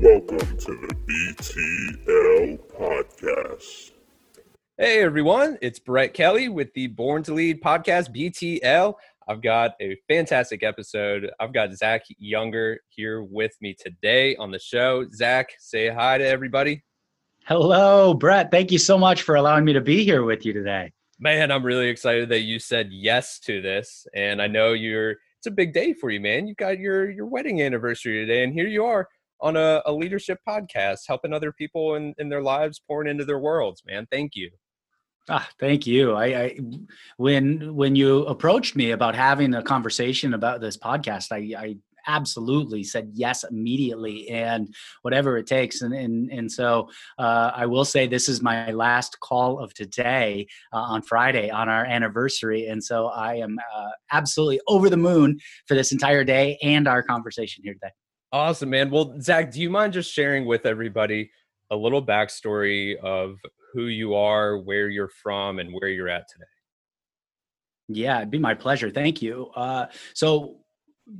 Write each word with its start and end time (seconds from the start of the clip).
Welcome 0.00 0.56
to 0.56 0.72
the 0.72 0.94
BTL 1.06 2.58
podcast. 2.72 3.90
Hey 4.78 5.02
everyone, 5.02 5.58
it's 5.60 5.78
Brett 5.78 6.14
Kelly 6.14 6.48
with 6.48 6.72
the 6.72 6.86
Born 6.86 7.22
to 7.24 7.34
Lead 7.34 7.60
podcast, 7.60 8.08
BTL. 8.16 8.94
I've 9.28 9.42
got 9.42 9.72
a 9.82 9.98
fantastic 10.08 10.62
episode. 10.62 11.30
I've 11.38 11.52
got 11.52 11.74
Zach 11.74 12.04
Younger 12.16 12.80
here 12.88 13.22
with 13.22 13.52
me 13.60 13.74
today 13.78 14.34
on 14.36 14.50
the 14.50 14.58
show. 14.58 15.04
Zach, 15.12 15.50
say 15.58 15.90
hi 15.90 16.16
to 16.16 16.26
everybody. 16.26 16.82
Hello, 17.44 18.14
Brett. 18.14 18.50
Thank 18.50 18.72
you 18.72 18.78
so 18.78 18.96
much 18.96 19.22
for 19.22 19.34
allowing 19.34 19.66
me 19.66 19.74
to 19.74 19.82
be 19.82 20.04
here 20.04 20.22
with 20.22 20.46
you 20.46 20.54
today. 20.54 20.92
Man, 21.20 21.50
I'm 21.50 21.64
really 21.64 21.88
excited 21.88 22.28
that 22.28 22.40
you 22.40 22.58
said 22.58 22.90
yes 22.92 23.40
to 23.40 23.60
this. 23.60 24.06
And 24.14 24.40
I 24.40 24.46
know 24.46 24.72
you're 24.72 25.16
it's 25.38 25.46
a 25.46 25.52
big 25.52 25.72
day 25.72 25.92
for 25.92 26.10
you, 26.10 26.20
man. 26.20 26.46
You 26.46 26.54
got 26.54 26.78
your 26.78 27.10
your 27.10 27.26
wedding 27.26 27.62
anniversary 27.62 28.24
today, 28.24 28.42
and 28.44 28.52
here 28.52 28.66
you 28.66 28.84
are 28.84 29.08
on 29.40 29.56
a, 29.56 29.82
a 29.86 29.92
leadership 29.92 30.38
podcast, 30.48 31.00
helping 31.06 31.32
other 31.32 31.52
people 31.52 31.94
in, 31.94 32.14
in 32.18 32.28
their 32.28 32.42
lives, 32.42 32.80
pouring 32.86 33.08
into 33.08 33.24
their 33.24 33.38
worlds, 33.38 33.82
man. 33.86 34.06
Thank 34.10 34.34
you. 34.34 34.50
Ah, 35.28 35.48
thank 35.60 35.86
you. 35.86 36.14
I, 36.14 36.24
I, 36.26 36.58
when 37.18 37.74
when 37.74 37.94
you 37.94 38.24
approached 38.24 38.74
me 38.76 38.92
about 38.92 39.14
having 39.14 39.54
a 39.54 39.62
conversation 39.62 40.34
about 40.34 40.60
this 40.60 40.76
podcast, 40.76 41.32
I, 41.32 41.60
I 41.60 41.76
absolutely 42.08 42.82
said 42.82 43.10
yes 43.14 43.44
immediately 43.44 44.28
and 44.30 44.74
whatever 45.02 45.36
it 45.36 45.46
takes 45.46 45.82
and 45.82 45.94
and, 45.94 46.30
and 46.32 46.50
so 46.50 46.88
uh, 47.18 47.52
i 47.54 47.64
will 47.64 47.84
say 47.84 48.06
this 48.06 48.28
is 48.28 48.42
my 48.42 48.70
last 48.72 49.20
call 49.20 49.60
of 49.60 49.72
today 49.74 50.46
uh, 50.72 50.78
on 50.78 51.02
friday 51.02 51.50
on 51.50 51.68
our 51.68 51.84
anniversary 51.84 52.66
and 52.66 52.82
so 52.82 53.06
i 53.08 53.34
am 53.34 53.58
uh, 53.76 53.90
absolutely 54.10 54.60
over 54.66 54.90
the 54.90 54.96
moon 54.96 55.38
for 55.66 55.74
this 55.74 55.92
entire 55.92 56.24
day 56.24 56.58
and 56.62 56.88
our 56.88 57.02
conversation 57.02 57.62
here 57.62 57.74
today 57.74 57.92
awesome 58.32 58.70
man 58.70 58.90
well 58.90 59.14
zach 59.20 59.52
do 59.52 59.60
you 59.60 59.70
mind 59.70 59.92
just 59.92 60.12
sharing 60.12 60.46
with 60.46 60.66
everybody 60.66 61.30
a 61.70 61.76
little 61.76 62.04
backstory 62.04 62.96
of 62.96 63.36
who 63.74 63.84
you 63.84 64.14
are 64.14 64.58
where 64.58 64.88
you're 64.88 65.10
from 65.22 65.58
and 65.58 65.70
where 65.72 65.90
you're 65.90 66.08
at 66.08 66.26
today 66.32 66.46
yeah, 67.88 68.18
it'd 68.18 68.30
be 68.30 68.38
my 68.38 68.54
pleasure. 68.54 68.90
Thank 68.90 69.22
you. 69.22 69.50
Uh, 69.56 69.86
so 70.14 70.58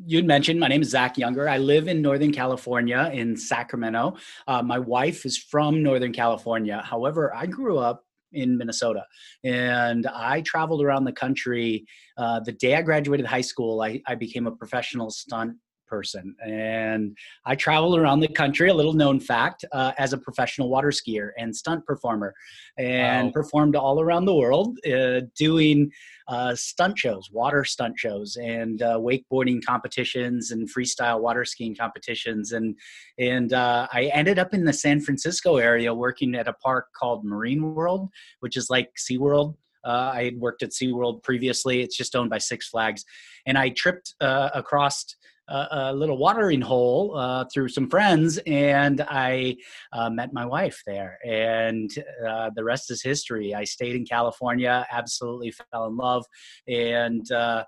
you'd 0.07 0.27
mentioned 0.27 0.61
my 0.61 0.69
name 0.69 0.83
is 0.83 0.91
Zach 0.91 1.19
Younger. 1.19 1.49
I 1.49 1.59
live 1.59 1.89
in 1.89 2.03
Northern 2.03 2.33
California 2.33 3.11
in 3.13 3.37
Sacramento. 3.37 4.17
Uh, 4.47 4.63
my 4.63 4.79
wife 4.79 5.25
is 5.25 5.37
from 5.37 5.83
Northern 5.83 6.13
California. 6.13 6.83
However, 6.85 7.35
I 7.35 7.47
grew 7.47 7.79
up 7.79 8.05
in 8.33 8.59
Minnesota 8.59 9.05
and 9.45 10.07
I 10.07 10.43
traveled 10.43 10.83
around 10.83 11.05
the 11.05 11.13
country. 11.13 11.87
Uh, 12.17 12.41
the 12.41 12.53
day 12.53 12.75
I 12.75 12.83
graduated 12.83 13.27
high 13.27 13.41
school, 13.41 13.81
I, 13.81 14.03
I 14.07 14.15
became 14.15 14.47
a 14.47 14.53
professional 14.53 15.11
stunt 15.11 15.57
person. 15.89 16.35
And 16.45 17.17
I 17.45 17.55
traveled 17.57 17.99
around 17.99 18.21
the 18.21 18.29
country, 18.29 18.69
a 18.69 18.75
little 18.75 18.93
known 18.93 19.21
fact, 19.21 19.65
uh, 19.73 19.93
as 19.99 20.13
a 20.13 20.19
professional 20.19 20.69
water 20.69 20.89
skier 20.89 21.31
and 21.39 21.55
stunt 21.55 21.85
performer, 21.87 22.35
and 22.77 23.27
wow. 23.27 23.33
performed 23.33 23.77
all 23.77 24.01
around 24.01 24.27
the 24.27 24.35
world 24.35 24.79
uh, 24.87 25.21
doing 25.37 25.91
uh, 26.29 26.55
stunt 26.55 26.99
shows, 26.99 27.31
water 27.33 27.65
stunt 27.65 27.99
shows, 27.99 28.37
and 28.37 28.83
uh, 28.83 28.99
wakeboarding 28.99 29.65
competitions 29.65 30.51
and 30.51 30.69
freestyle 30.69 31.21
water 31.21 31.45
skiing 31.45 31.75
competitions. 31.75 32.53
And 32.53 32.77
and 33.19 33.53
uh, 33.53 33.89
I 33.93 34.11
ended 34.15 34.39
up 34.39 34.53
in 34.53 34.65
the 34.65 34.73
San 34.73 35.01
Francisco 35.01 35.57
area 35.57 35.93
working 35.95 36.35
at 36.35 36.47
a 36.47 36.53
park 36.53 36.89
called 36.99 37.25
Marine 37.25 37.75
World, 37.75 38.11
which 38.41 38.57
is 38.57 38.69
like 38.69 38.91
SeaWorld. 38.97 39.57
Uh, 39.85 40.13
I 40.15 40.25
had 40.25 40.37
worked 40.39 40.63
at 40.63 40.71
SeaWorld 40.71 41.23
previously. 41.23 41.81
It's 41.81 41.97
just 41.97 42.15
owned 42.15 42.31
by 42.31 42.39
Six 42.39 42.69
Flags. 42.69 43.05
And 43.47 43.57
I 43.57 43.71
tripped 43.71 44.15
uh, 44.21 44.51
across 44.55 45.17
a, 45.49 45.95
little 45.95 46.19
watering 46.19 46.61
hole 46.61 47.17
uh, 47.17 47.45
through 47.53 47.69
some 47.69 47.89
friends, 47.89 48.39
and 48.47 49.01
I 49.09 49.57
uh, 49.93 50.11
met 50.11 50.33
my 50.33 50.45
wife 50.45 50.83
there. 50.87 51.19
And 51.25 51.91
uh, 52.27 52.51
the 52.55 52.65
rest 52.65 52.91
is 52.91 53.03
history. 53.03 53.55
I 53.55 53.65
stayed 53.65 53.97
in 53.97 54.05
California, 54.05 54.87
absolutely 54.91 55.53
fell 55.53 55.87
in 55.87 55.97
love, 55.97 56.25
and 56.67 57.31
uh, 57.33 57.65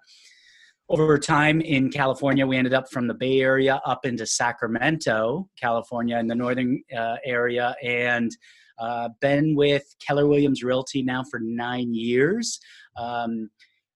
over 0.91 1.19
time 1.19 1.61
in 1.61 1.89
California, 1.89 2.45
we 2.45 2.57
ended 2.57 2.75
up 2.75 2.91
from 2.91 3.07
the 3.07 3.15
Bay 3.15 3.41
Area 3.41 3.81
up 3.87 4.05
into 4.05 4.27
Sacramento, 4.27 5.49
California, 5.59 6.19
in 6.19 6.27
the 6.27 6.35
northern 6.35 6.83
uh, 6.97 7.15
area, 7.25 7.77
and 7.81 8.37
uh, 8.81 9.09
been 9.21 9.55
with 9.55 9.85
Keller 10.05 10.27
Williams 10.27 10.65
Realty 10.65 11.03
now 11.03 11.23
for 11.31 11.39
nine 11.39 11.95
years. 11.95 12.59
Um, 12.97 13.51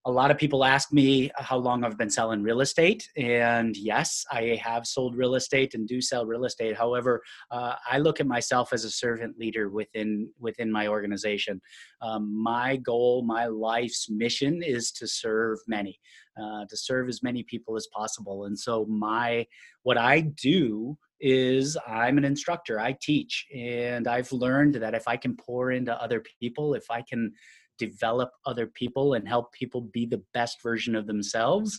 a 0.06 0.10
lot 0.10 0.30
of 0.30 0.36
people 0.36 0.64
ask 0.64 0.92
me 0.92 1.30
how 1.36 1.56
long 1.56 1.82
I've 1.82 1.96
been 1.96 2.10
selling 2.10 2.42
real 2.42 2.60
estate, 2.60 3.08
and 3.16 3.74
yes, 3.74 4.24
I 4.30 4.60
have 4.62 4.86
sold 4.86 5.16
real 5.16 5.34
estate 5.34 5.74
and 5.74 5.88
do 5.88 6.00
sell 6.02 6.26
real 6.26 6.44
estate. 6.44 6.76
However, 6.76 7.22
uh, 7.50 7.76
I 7.90 7.98
look 7.98 8.20
at 8.20 8.26
myself 8.26 8.74
as 8.74 8.84
a 8.84 8.90
servant 8.90 9.38
leader 9.38 9.70
within 9.70 10.28
within 10.38 10.70
my 10.70 10.88
organization. 10.88 11.60
Um, 12.02 12.42
my 12.42 12.76
goal, 12.76 13.22
my 13.22 13.46
life's 13.46 14.10
mission, 14.10 14.62
is 14.62 14.92
to 14.92 15.06
serve 15.06 15.58
many, 15.66 15.98
uh, 16.38 16.66
to 16.68 16.76
serve 16.76 17.08
as 17.08 17.22
many 17.22 17.42
people 17.42 17.74
as 17.76 17.88
possible. 17.94 18.44
And 18.44 18.58
so, 18.58 18.84
my 18.84 19.46
what 19.84 19.96
I 19.96 20.20
do 20.20 20.98
is 21.18 21.78
I'm 21.86 22.18
an 22.18 22.24
instructor. 22.26 22.78
I 22.78 22.94
teach, 23.00 23.46
and 23.56 24.06
I've 24.06 24.30
learned 24.32 24.74
that 24.74 24.94
if 24.94 25.08
I 25.08 25.16
can 25.16 25.34
pour 25.34 25.70
into 25.70 25.94
other 26.02 26.22
people, 26.40 26.74
if 26.74 26.90
I 26.90 27.00
can 27.00 27.32
develop 27.78 28.30
other 28.46 28.66
people 28.66 29.14
and 29.14 29.26
help 29.28 29.52
people 29.52 29.82
be 29.92 30.06
the 30.06 30.22
best 30.32 30.62
version 30.62 30.94
of 30.94 31.06
themselves, 31.06 31.78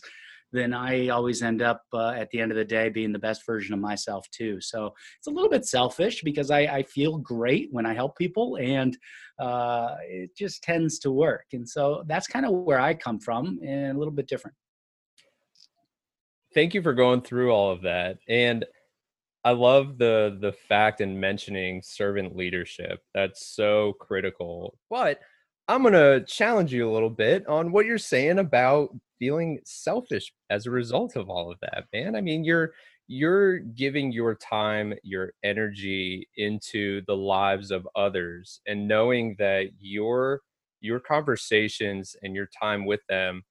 then 0.52 0.72
I 0.72 1.08
always 1.08 1.42
end 1.42 1.62
up 1.62 1.82
uh, 1.92 2.10
at 2.10 2.30
the 2.30 2.40
end 2.40 2.50
of 2.50 2.56
the 2.56 2.64
day 2.64 2.88
being 2.88 3.12
the 3.12 3.18
best 3.18 3.44
version 3.44 3.74
of 3.74 3.80
myself 3.80 4.26
too. 4.30 4.60
So 4.60 4.94
it's 5.18 5.26
a 5.26 5.30
little 5.30 5.50
bit 5.50 5.66
selfish 5.66 6.22
because 6.22 6.50
I, 6.50 6.60
I 6.60 6.82
feel 6.84 7.18
great 7.18 7.68
when 7.72 7.86
I 7.86 7.94
help 7.94 8.16
people 8.16 8.56
and 8.56 8.96
uh, 9.38 9.96
it 10.02 10.36
just 10.36 10.62
tends 10.62 10.98
to 11.00 11.10
work. 11.10 11.46
And 11.52 11.68
so 11.68 12.04
that's 12.06 12.26
kind 12.26 12.46
of 12.46 12.52
where 12.52 12.80
I 12.80 12.94
come 12.94 13.18
from 13.18 13.58
and 13.64 13.96
a 13.96 13.98
little 13.98 14.14
bit 14.14 14.28
different. 14.28 14.56
Thank 16.54 16.74
you 16.74 16.82
for 16.82 16.94
going 16.94 17.20
through 17.20 17.50
all 17.50 17.70
of 17.70 17.82
that. 17.82 18.18
And 18.28 18.64
I 19.44 19.50
love 19.50 19.98
the 19.98 20.38
the 20.40 20.52
fact 20.52 21.00
and 21.00 21.20
mentioning 21.20 21.80
servant 21.80 22.34
leadership. 22.34 23.00
That's 23.14 23.46
so 23.46 23.92
critical. 24.00 24.76
But 24.90 25.20
I'm 25.68 25.82
going 25.82 25.94
to 25.94 26.24
challenge 26.26 26.72
you 26.72 26.88
a 26.88 26.92
little 26.92 27.10
bit 27.10 27.46
on 27.48 27.72
what 27.72 27.86
you're 27.86 27.98
saying 27.98 28.38
about 28.38 28.90
feeling 29.18 29.58
selfish 29.64 30.32
as 30.50 30.66
a 30.66 30.70
result 30.70 31.16
of 31.16 31.28
all 31.28 31.50
of 31.50 31.58
that, 31.60 31.86
man. 31.92 32.14
I 32.14 32.20
mean, 32.20 32.44
you're 32.44 32.72
you're 33.08 33.58
giving 33.58 34.12
your 34.12 34.34
time, 34.34 34.94
your 35.02 35.32
energy 35.44 36.28
into 36.36 37.02
the 37.06 37.16
lives 37.16 37.70
of 37.70 37.88
others 37.96 38.60
and 38.66 38.88
knowing 38.88 39.36
that 39.38 39.70
your 39.78 40.40
your 40.80 41.00
conversations 41.00 42.16
and 42.22 42.34
your 42.34 42.48
time 42.60 42.84
with 42.84 43.00
them 43.08 43.42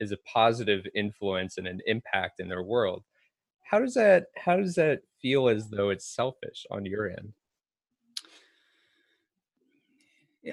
is 0.00 0.12
a 0.12 0.18
positive 0.32 0.84
influence 0.94 1.58
and 1.58 1.66
an 1.66 1.80
impact 1.86 2.40
in 2.40 2.48
their 2.48 2.62
world. 2.62 3.04
How 3.64 3.80
does 3.80 3.94
that 3.94 4.26
how 4.36 4.56
does 4.56 4.74
that 4.76 5.00
feel 5.20 5.48
as 5.48 5.70
though 5.70 5.90
it's 5.90 6.06
selfish 6.14 6.66
on 6.70 6.84
your 6.86 7.08
end? 7.10 7.32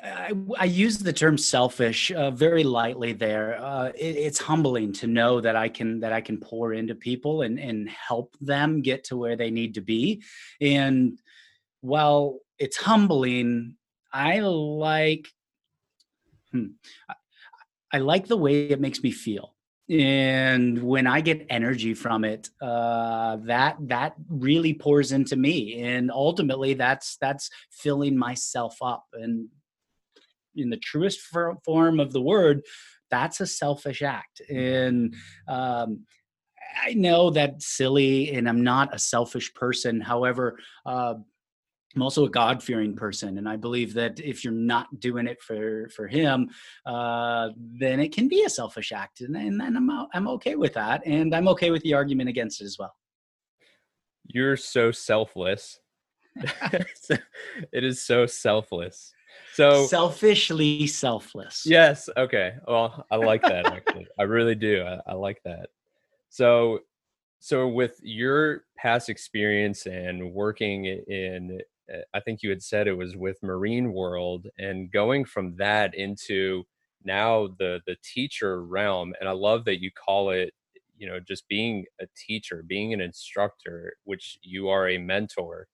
I, 0.03 0.31
I, 0.57 0.65
use 0.65 0.99
the 0.99 1.11
term 1.11 1.37
selfish 1.37 2.11
uh, 2.11 2.31
very 2.31 2.63
lightly 2.63 3.11
there. 3.11 3.61
Uh, 3.61 3.87
it, 3.89 4.15
it's 4.15 4.39
humbling 4.39 4.93
to 4.93 5.07
know 5.07 5.41
that 5.41 5.55
I 5.55 5.67
can 5.67 5.99
that 5.99 6.13
I 6.13 6.21
can 6.21 6.37
pour 6.37 6.73
into 6.73 6.95
people 6.95 7.41
and 7.41 7.59
and 7.59 7.89
help 7.89 8.35
them 8.39 8.81
get 8.81 9.03
to 9.05 9.17
where 9.17 9.35
they 9.35 9.51
need 9.51 9.73
to 9.75 9.81
be. 9.81 10.23
And 10.61 11.19
while 11.81 12.39
it's 12.57 12.77
humbling, 12.77 13.75
I 14.13 14.39
like 14.39 15.27
hmm, 16.51 16.67
I 17.91 17.97
like 17.97 18.27
the 18.27 18.37
way 18.37 18.67
it 18.69 18.79
makes 18.79 19.03
me 19.03 19.11
feel. 19.11 19.55
And 19.89 20.81
when 20.83 21.05
I 21.05 21.19
get 21.19 21.45
energy 21.49 21.93
from 21.93 22.23
it, 22.23 22.49
uh, 22.61 23.37
that 23.43 23.75
that 23.81 24.13
really 24.29 24.73
pours 24.73 25.11
into 25.11 25.35
me, 25.35 25.81
and 25.81 26.09
ultimately, 26.09 26.75
that's 26.75 27.17
that's 27.17 27.49
filling 27.71 28.17
myself 28.17 28.77
up. 28.81 29.07
And 29.13 29.49
in 30.55 30.69
the 30.69 30.77
truest 30.77 31.21
form 31.21 31.99
of 31.99 32.13
the 32.13 32.21
word, 32.21 32.61
that's 33.09 33.41
a 33.41 33.45
selfish 33.45 34.01
act. 34.01 34.41
And 34.49 35.15
um, 35.47 36.05
I 36.81 36.93
know 36.93 37.29
that's 37.29 37.67
silly, 37.67 38.33
and 38.33 38.47
I'm 38.47 38.63
not 38.63 38.95
a 38.95 38.99
selfish 38.99 39.53
person. 39.53 40.01
However, 40.01 40.57
uh, 40.85 41.15
I'm 41.93 42.01
also 42.01 42.25
a 42.25 42.29
God 42.29 42.63
fearing 42.63 42.95
person, 42.95 43.37
and 43.37 43.49
I 43.49 43.57
believe 43.57 43.93
that 43.95 44.21
if 44.21 44.45
you're 44.45 44.53
not 44.53 44.99
doing 44.99 45.27
it 45.27 45.41
for 45.41 45.89
for 45.89 46.07
Him, 46.07 46.49
uh, 46.85 47.49
then 47.57 47.99
it 47.99 48.13
can 48.13 48.29
be 48.29 48.43
a 48.43 48.49
selfish 48.49 48.93
act, 48.93 49.19
and, 49.21 49.35
and, 49.35 49.61
and 49.61 49.75
I'm 49.75 49.89
I'm 50.13 50.27
okay 50.29 50.55
with 50.55 50.73
that, 50.75 51.05
and 51.05 51.35
I'm 51.35 51.49
okay 51.49 51.69
with 51.69 51.83
the 51.83 51.93
argument 51.93 52.29
against 52.29 52.61
it 52.61 52.65
as 52.65 52.77
well. 52.79 52.95
You're 54.25 54.55
so 54.55 54.91
selfless. 54.91 55.79
it 56.37 57.83
is 57.83 58.01
so 58.01 58.25
selfless 58.25 59.13
So 59.53 59.85
selfishly 59.85 60.87
selfless. 60.87 61.63
Yes. 61.65 62.09
Okay. 62.15 62.53
Well, 62.67 63.05
I 63.11 63.17
like 63.17 63.41
that 63.41 63.65
actually. 63.65 64.07
I 64.17 64.23
really 64.23 64.55
do. 64.55 64.83
I, 64.83 65.11
I 65.11 65.13
like 65.13 65.41
that. 65.43 65.69
So, 66.29 66.79
so 67.39 67.67
with 67.67 67.99
your 68.01 68.63
past 68.77 69.09
experience 69.09 69.85
and 69.87 70.33
working 70.33 70.85
in, 70.85 71.59
uh, 71.93 71.97
I 72.13 72.19
think 72.21 72.43
you 72.43 72.49
had 72.49 72.63
said 72.63 72.87
it 72.87 72.93
was 72.93 73.17
with 73.17 73.41
Marine 73.43 73.91
World, 73.91 74.47
and 74.57 74.91
going 74.91 75.25
from 75.25 75.55
that 75.57 75.95
into 75.95 76.63
now 77.03 77.47
the 77.59 77.81
the 77.87 77.97
teacher 78.03 78.63
realm, 78.63 79.13
and 79.19 79.27
I 79.27 79.33
love 79.33 79.65
that 79.65 79.81
you 79.81 79.91
call 79.91 80.29
it, 80.29 80.53
you 80.97 81.07
know, 81.07 81.19
just 81.19 81.47
being 81.47 81.85
a 81.99 82.05
teacher, 82.15 82.63
being 82.65 82.93
an 82.93 83.01
instructor, 83.01 83.93
which 84.05 84.37
you 84.43 84.69
are 84.69 84.89
a 84.89 84.97
mentor 84.97 85.67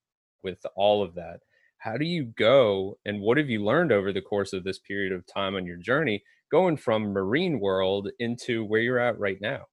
with 0.43 0.65
all 0.75 1.03
of 1.03 1.13
that 1.15 1.41
how 1.77 1.97
do 1.97 2.05
you 2.05 2.25
go 2.25 2.97
and 3.05 3.21
what 3.21 3.37
have 3.37 3.49
you 3.49 3.63
learned 3.63 3.91
over 3.91 4.11
the 4.11 4.21
course 4.21 4.53
of 4.53 4.63
this 4.63 4.79
period 4.79 5.13
of 5.13 5.25
time 5.25 5.55
on 5.55 5.65
your 5.65 5.77
journey 5.77 6.23
going 6.51 6.77
from 6.77 7.13
marine 7.13 7.59
world 7.59 8.09
into 8.19 8.63
where 8.65 8.81
you're 8.81 8.99
at 8.99 9.19
right 9.19 9.39
now? 9.41 9.65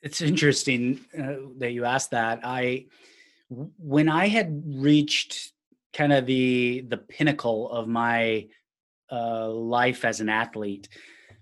It's 0.00 0.20
interesting 0.20 1.00
uh, 1.16 1.34
that 1.58 1.72
you 1.72 1.84
asked 1.84 2.10
that. 2.10 2.40
I 2.42 2.86
when 3.78 4.08
i 4.08 4.28
had 4.28 4.62
reached 4.66 5.52
kind 5.92 6.12
of 6.12 6.26
the 6.26 6.84
the 6.88 6.96
pinnacle 6.96 7.70
of 7.70 7.88
my 7.88 8.46
uh, 9.10 9.48
life 9.48 10.04
as 10.04 10.20
an 10.20 10.28
athlete 10.28 10.88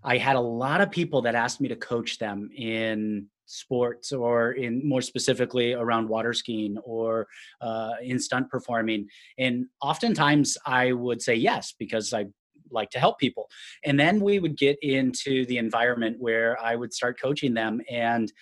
i 0.03 0.17
had 0.17 0.37
a 0.37 0.41
lot 0.41 0.81
of 0.81 0.91
people 0.91 1.23
that 1.23 1.35
asked 1.35 1.61
me 1.61 1.69
to 1.69 1.77
coach 1.77 2.19
them 2.19 2.51
in 2.57 3.27
sports 3.51 4.13
or 4.13 4.53
in 4.53 4.87
more 4.89 5.03
specifically 5.03 5.73
around 5.73 6.09
water 6.09 6.33
skiing 6.33 6.79
or 6.79 7.27
uh, 7.61 7.95
in 8.03 8.19
stunt 8.19 8.49
performing. 8.49 9.09
And 9.39 9.67
oftentimes 9.83 10.57
i 10.67 10.93
would 10.93 11.21
say 11.21 11.35
yes 11.35 11.75
because 11.79 12.13
i 12.13 12.27
like 12.73 12.91
to 12.91 13.01
help 13.01 13.19
people. 13.19 13.49
And 13.85 13.99
then 13.99 14.21
we 14.21 14.39
would 14.39 14.57
get 14.57 14.79
into 14.81 15.45
the 15.47 15.59
environment 15.59 16.17
where 16.21 16.61
i 16.63 16.77
would 16.77 16.93
start 16.93 17.21
coaching 17.21 17.55
them 17.55 17.81
and 17.91 18.33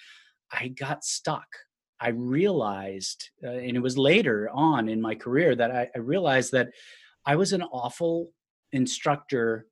i 0.53 0.69
got 0.69 1.05
stuck. 1.05 1.49
I 2.01 2.11
realized 2.11 3.31
uh, 3.43 3.49
and 3.49 3.77
it 3.77 3.81
was 3.81 3.97
later 3.97 4.51
on 4.53 4.89
in 4.89 5.01
my 5.01 5.15
career 5.15 5.57
that 5.57 5.71
I, 5.71 5.89
I 5.95 5.99
realized 5.99 6.53
that 6.53 6.69
i 7.27 7.35
was 7.37 7.53
an 7.53 7.63
awful 7.63 8.31
instructor 8.73 9.67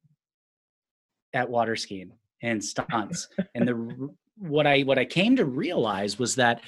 at 1.34 1.50
water 1.50 1.76
skiing 1.76 2.12
and 2.42 2.64
stunts. 2.64 3.28
And 3.54 3.68
the 3.68 4.10
what 4.38 4.66
I 4.66 4.82
what 4.82 4.98
I 4.98 5.04
came 5.04 5.36
to 5.36 5.44
realize 5.44 6.18
was 6.18 6.34
that 6.36 6.60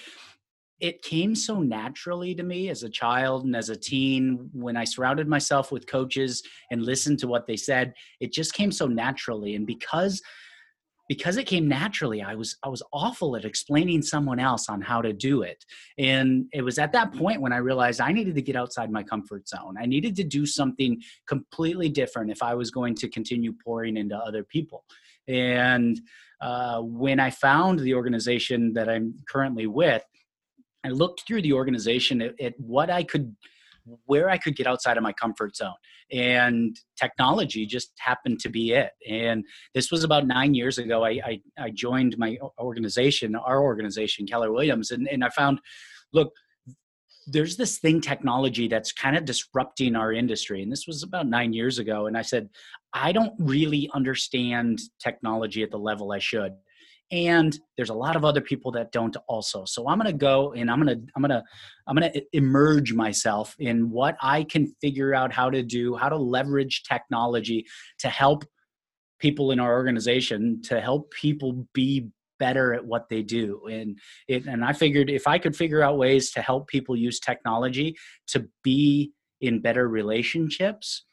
it 0.80 1.02
came 1.02 1.34
so 1.34 1.60
naturally 1.60 2.34
to 2.36 2.42
me 2.42 2.68
as 2.68 2.84
a 2.84 2.88
child 2.88 3.44
and 3.44 3.56
as 3.56 3.68
a 3.68 3.76
teen 3.76 4.48
when 4.52 4.76
I 4.76 4.84
surrounded 4.84 5.26
myself 5.26 5.72
with 5.72 5.88
coaches 5.88 6.42
and 6.70 6.82
listened 6.82 7.18
to 7.20 7.26
what 7.26 7.46
they 7.46 7.56
said. 7.56 7.94
It 8.20 8.32
just 8.32 8.54
came 8.54 8.70
so 8.70 8.86
naturally, 8.86 9.56
and 9.56 9.66
because 9.66 10.22
because 11.08 11.38
it 11.38 11.46
came 11.46 11.66
naturally 11.66 12.22
i 12.22 12.34
was 12.34 12.56
i 12.62 12.68
was 12.68 12.82
awful 12.92 13.34
at 13.34 13.46
explaining 13.46 14.02
someone 14.02 14.38
else 14.38 14.68
on 14.68 14.80
how 14.80 15.00
to 15.00 15.12
do 15.12 15.42
it. 15.42 15.64
And 15.96 16.46
it 16.52 16.62
was 16.62 16.78
at 16.78 16.92
that 16.92 17.12
point 17.14 17.40
when 17.40 17.52
i 17.52 17.56
realized 17.56 18.00
i 18.00 18.12
needed 18.12 18.34
to 18.34 18.42
get 18.42 18.56
outside 18.56 18.90
my 18.92 19.02
comfort 19.02 19.48
zone. 19.48 19.76
I 19.80 19.86
needed 19.86 20.14
to 20.16 20.24
do 20.24 20.44
something 20.44 21.00
completely 21.26 21.88
different 21.88 22.30
if 22.30 22.42
i 22.42 22.54
was 22.54 22.70
going 22.70 22.94
to 22.96 23.08
continue 23.08 23.52
pouring 23.64 23.96
into 23.96 24.16
other 24.16 24.44
people. 24.44 24.84
And 25.26 26.00
uh, 26.40 26.80
when 26.80 27.20
I 27.20 27.30
found 27.30 27.80
the 27.80 27.94
organization 27.94 28.72
that 28.74 28.88
I'm 28.88 29.14
currently 29.28 29.66
with, 29.66 30.02
I 30.84 30.88
looked 30.88 31.24
through 31.26 31.42
the 31.42 31.52
organization 31.52 32.22
at, 32.22 32.40
at 32.40 32.54
what 32.58 32.90
I 32.90 33.02
could 33.02 33.34
where 34.04 34.28
I 34.28 34.38
could 34.38 34.56
get 34.56 34.66
outside 34.66 34.96
of 34.96 35.02
my 35.02 35.12
comfort 35.12 35.56
zone. 35.56 35.72
And 36.12 36.76
technology 37.00 37.66
just 37.66 37.92
happened 37.98 38.38
to 38.40 38.48
be 38.48 38.72
it. 38.72 38.90
And 39.08 39.44
this 39.74 39.90
was 39.90 40.04
about 40.04 40.26
nine 40.26 40.54
years 40.54 40.78
ago. 40.78 41.04
I, 41.04 41.20
I, 41.24 41.40
I 41.58 41.70
joined 41.70 42.16
my 42.18 42.38
organization, 42.58 43.34
our 43.34 43.62
organization, 43.62 44.26
Keller 44.26 44.52
Williams, 44.52 44.90
and, 44.90 45.08
and 45.08 45.24
I 45.24 45.30
found, 45.30 45.60
look, 46.12 46.32
there's 47.30 47.56
this 47.56 47.78
thing 47.78 48.00
technology 48.00 48.68
that's 48.68 48.92
kind 48.92 49.16
of 49.16 49.24
disrupting 49.26 49.94
our 49.94 50.12
industry 50.14 50.62
and 50.62 50.72
this 50.72 50.86
was 50.86 51.02
about 51.02 51.26
nine 51.26 51.52
years 51.52 51.78
ago 51.78 52.06
and 52.06 52.16
i 52.16 52.22
said 52.22 52.48
i 52.92 53.12
don't 53.12 53.32
really 53.38 53.90
understand 53.94 54.80
technology 54.98 55.62
at 55.62 55.70
the 55.70 55.78
level 55.78 56.12
i 56.12 56.18
should 56.18 56.52
and 57.10 57.58
there's 57.76 57.88
a 57.88 57.94
lot 57.94 58.16
of 58.16 58.24
other 58.24 58.42
people 58.42 58.70
that 58.72 58.92
don't 58.92 59.16
also. 59.28 59.64
So 59.64 59.88
i'm 59.88 59.98
going 59.98 60.10
to 60.10 60.16
go 60.16 60.52
and 60.52 60.70
i'm 60.70 60.82
going 60.82 60.94
to 60.94 61.12
i'm 61.16 61.22
going 61.22 61.30
to 61.30 61.42
i'm 61.86 61.96
going 61.96 62.12
to 62.12 62.22
emerge 62.32 62.92
myself 62.92 63.54
in 63.58 63.90
what 63.90 64.16
i 64.20 64.44
can 64.44 64.72
figure 64.80 65.14
out 65.14 65.32
how 65.32 65.50
to 65.50 65.62
do 65.62 65.96
how 65.96 66.08
to 66.08 66.16
leverage 66.16 66.82
technology 66.82 67.64
to 68.00 68.08
help 68.08 68.44
people 69.18 69.50
in 69.50 69.58
our 69.60 69.72
organization 69.72 70.60
to 70.62 70.80
help 70.80 71.10
people 71.10 71.66
be 71.72 72.08
better 72.38 72.72
at 72.72 72.84
what 72.84 73.08
they 73.08 73.22
do. 73.22 73.60
And 73.70 73.98
it 74.28 74.46
and 74.46 74.64
i 74.64 74.72
figured 74.72 75.10
if 75.10 75.26
i 75.26 75.38
could 75.38 75.56
figure 75.56 75.82
out 75.82 75.98
ways 75.98 76.30
to 76.32 76.42
help 76.42 76.68
people 76.68 76.96
use 76.96 77.18
technology 77.20 77.96
to 78.28 78.46
be 78.62 79.12
in 79.40 79.60
better 79.60 79.88
relationships 79.88 81.04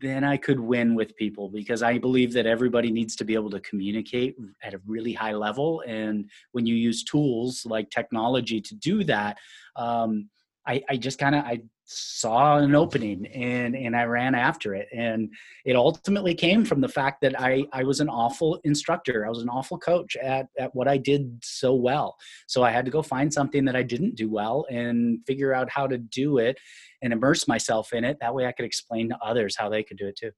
then 0.00 0.24
i 0.24 0.36
could 0.36 0.60
win 0.60 0.94
with 0.94 1.16
people 1.16 1.48
because 1.48 1.82
i 1.82 1.98
believe 1.98 2.32
that 2.32 2.46
everybody 2.46 2.90
needs 2.90 3.16
to 3.16 3.24
be 3.24 3.34
able 3.34 3.50
to 3.50 3.60
communicate 3.60 4.36
at 4.62 4.74
a 4.74 4.80
really 4.86 5.12
high 5.12 5.34
level. 5.34 5.82
And 5.86 6.30
when 6.52 6.66
you 6.66 6.74
use 6.74 7.04
tools 7.04 7.64
like 7.66 7.90
technology 7.90 8.60
to 8.60 8.74
do 8.74 9.04
that 9.04 9.38
um, 9.76 10.28
I, 10.66 10.82
I 10.88 10.96
just 10.96 11.18
kind 11.18 11.34
of 11.34 11.44
I 11.44 11.62
saw 11.86 12.58
an 12.58 12.74
opening 12.74 13.26
and 13.28 13.76
and 13.76 13.96
I 13.96 14.04
ran 14.04 14.34
after 14.34 14.74
it. 14.74 14.88
And 14.92 15.32
it 15.64 15.76
ultimately 15.76 16.34
came 16.34 16.64
from 16.64 16.80
the 16.80 16.88
fact 16.88 17.20
that 17.20 17.40
I 17.40 17.64
I 17.72 17.84
was 17.84 18.00
an 18.00 18.08
awful 18.08 18.60
instructor. 18.64 19.24
I 19.24 19.28
was 19.28 19.42
an 19.42 19.48
awful 19.48 19.78
coach 19.78 20.16
at 20.16 20.48
at 20.58 20.74
what 20.74 20.88
I 20.88 20.96
did 20.96 21.38
so 21.42 21.74
well. 21.74 22.16
So 22.48 22.64
I 22.64 22.70
had 22.70 22.84
to 22.84 22.90
go 22.90 23.02
find 23.02 23.32
something 23.32 23.64
that 23.64 23.76
I 23.76 23.84
didn't 23.84 24.16
do 24.16 24.28
well 24.28 24.66
and 24.68 25.20
figure 25.26 25.54
out 25.54 25.70
how 25.70 25.86
to 25.86 25.96
do 25.96 26.38
it 26.38 26.58
and 27.02 27.12
immerse 27.12 27.46
myself 27.46 27.92
in 27.92 28.04
it. 28.04 28.18
That 28.20 28.34
way 28.34 28.46
I 28.46 28.52
could 28.52 28.66
explain 28.66 29.08
to 29.10 29.18
others 29.24 29.56
how 29.56 29.68
they 29.68 29.84
could 29.84 29.96
do 29.96 30.08
it 30.08 30.16
too. 30.16 30.32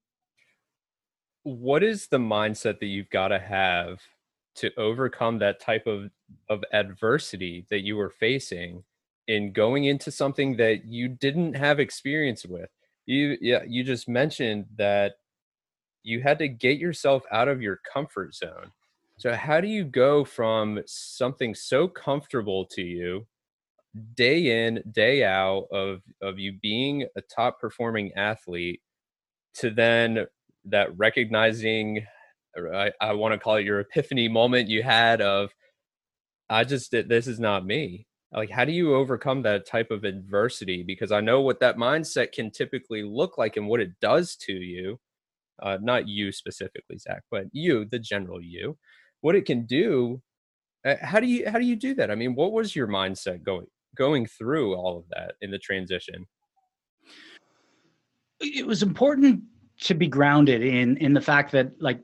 What 1.43 1.83
is 1.83 2.07
the 2.07 2.19
mindset 2.19 2.79
that 2.79 2.87
you've 2.87 3.09
got 3.09 3.29
to 3.29 3.39
have 3.39 4.01
to 4.55 4.71
overcome 4.77 5.39
that 5.39 5.59
type 5.59 5.87
of 5.87 6.11
of 6.47 6.63
adversity 6.73 7.65
that 7.71 7.81
you 7.81 7.95
were 7.95 8.11
facing 8.11 8.83
in 9.29 9.53
going 9.53 9.85
into 9.85 10.11
something 10.11 10.57
that 10.57 10.85
you 10.85 11.07
didn't 11.07 11.53
have 11.53 11.79
experience 11.79 12.45
with. 12.47 12.69
You 13.05 13.37
yeah, 13.39 13.61
you 13.65 13.83
just 13.83 14.09
mentioned 14.09 14.65
that 14.77 15.13
you 16.03 16.21
had 16.21 16.39
to 16.39 16.47
get 16.47 16.79
yourself 16.79 17.23
out 17.31 17.47
of 17.47 17.61
your 17.61 17.79
comfort 17.93 18.33
zone. 18.33 18.71
So 19.17 19.33
how 19.35 19.61
do 19.61 19.67
you 19.67 19.83
go 19.83 20.25
from 20.25 20.81
something 20.87 21.53
so 21.53 21.87
comfortable 21.87 22.65
to 22.71 22.81
you 22.81 23.27
day 24.15 24.65
in, 24.65 24.83
day 24.91 25.23
out 25.23 25.67
of 25.71 26.01
of 26.23 26.39
you 26.39 26.53
being 26.59 27.05
a 27.15 27.21
top 27.21 27.59
performing 27.61 28.11
athlete 28.15 28.81
to 29.55 29.69
then 29.69 30.25
that 30.65 30.97
recognizing 30.97 32.03
I, 32.73 32.91
I 32.99 33.13
want 33.13 33.33
to 33.33 33.37
call 33.37 33.57
it 33.57 33.65
your 33.65 33.79
epiphany 33.81 34.27
moment 34.27 34.69
you 34.69 34.81
had 34.81 35.21
of 35.21 35.51
I 36.49 36.63
just 36.63 36.91
this 36.91 37.27
is 37.27 37.39
not 37.39 37.63
me 37.63 38.07
like 38.33 38.49
how 38.49 38.65
do 38.65 38.71
you 38.71 38.95
overcome 38.95 39.41
that 39.41 39.65
type 39.65 39.91
of 39.91 40.03
adversity? 40.03 40.83
Because 40.83 41.11
i 41.11 41.21
know 41.21 41.41
what 41.41 41.59
that 41.59 41.77
mindset 41.77 42.31
can 42.31 42.51
typically 42.51 43.03
look 43.03 43.37
like 43.37 43.57
and 43.57 43.67
what 43.67 43.79
it 43.79 43.99
does 43.99 44.35
to 44.37 44.53
you 44.53 44.99
uh, 45.61 45.77
not 45.81 46.07
you 46.07 46.31
specifically 46.31 46.97
zach 46.97 47.21
but 47.29 47.45
you 47.51 47.85
the 47.85 47.99
general 47.99 48.41
you 48.41 48.77
what 49.21 49.35
it 49.35 49.45
can 49.45 49.65
do 49.65 50.21
uh, 50.85 50.95
how 51.01 51.19
do 51.19 51.27
you 51.27 51.49
how 51.49 51.59
do 51.59 51.65
you 51.65 51.75
do 51.75 51.93
that? 51.95 52.11
I 52.11 52.15
mean 52.15 52.35
what 52.35 52.51
was 52.51 52.75
your 52.75 52.87
mindset 52.87 53.43
going 53.43 53.67
going 53.95 54.25
through 54.25 54.75
all 54.75 54.97
of 54.97 55.05
that 55.09 55.33
in 55.41 55.51
the 55.51 55.59
transition? 55.59 56.25
It 58.39 58.65
was 58.65 58.81
important 58.81 59.43
to 59.81 59.93
be 59.93 60.07
grounded 60.07 60.61
in 60.63 60.97
in 60.97 61.13
the 61.13 61.21
fact 61.21 61.51
that 61.51 61.71
like 61.81 61.99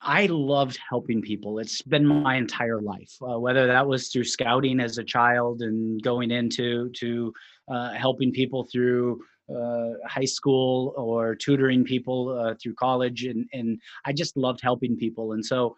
I 0.00 0.26
loved 0.26 0.78
helping 0.88 1.20
people. 1.20 1.58
It's 1.58 1.82
been 1.82 2.06
my 2.06 2.36
entire 2.36 2.80
life, 2.80 3.12
uh, 3.20 3.38
whether 3.38 3.66
that 3.66 3.86
was 3.86 4.08
through 4.08 4.24
scouting 4.24 4.80
as 4.80 4.98
a 4.98 5.04
child 5.04 5.62
and 5.62 6.00
going 6.02 6.30
into 6.30 6.90
to 6.90 7.32
uh, 7.68 7.92
helping 7.92 8.32
people 8.32 8.68
through 8.70 9.20
uh, 9.50 9.94
high 10.06 10.24
school 10.24 10.94
or 10.96 11.34
tutoring 11.34 11.82
people 11.82 12.38
uh, 12.38 12.54
through 12.62 12.74
college, 12.74 13.24
and 13.24 13.46
and 13.52 13.80
I 14.04 14.12
just 14.12 14.36
loved 14.36 14.60
helping 14.62 14.96
people. 14.96 15.32
And 15.32 15.44
so 15.44 15.74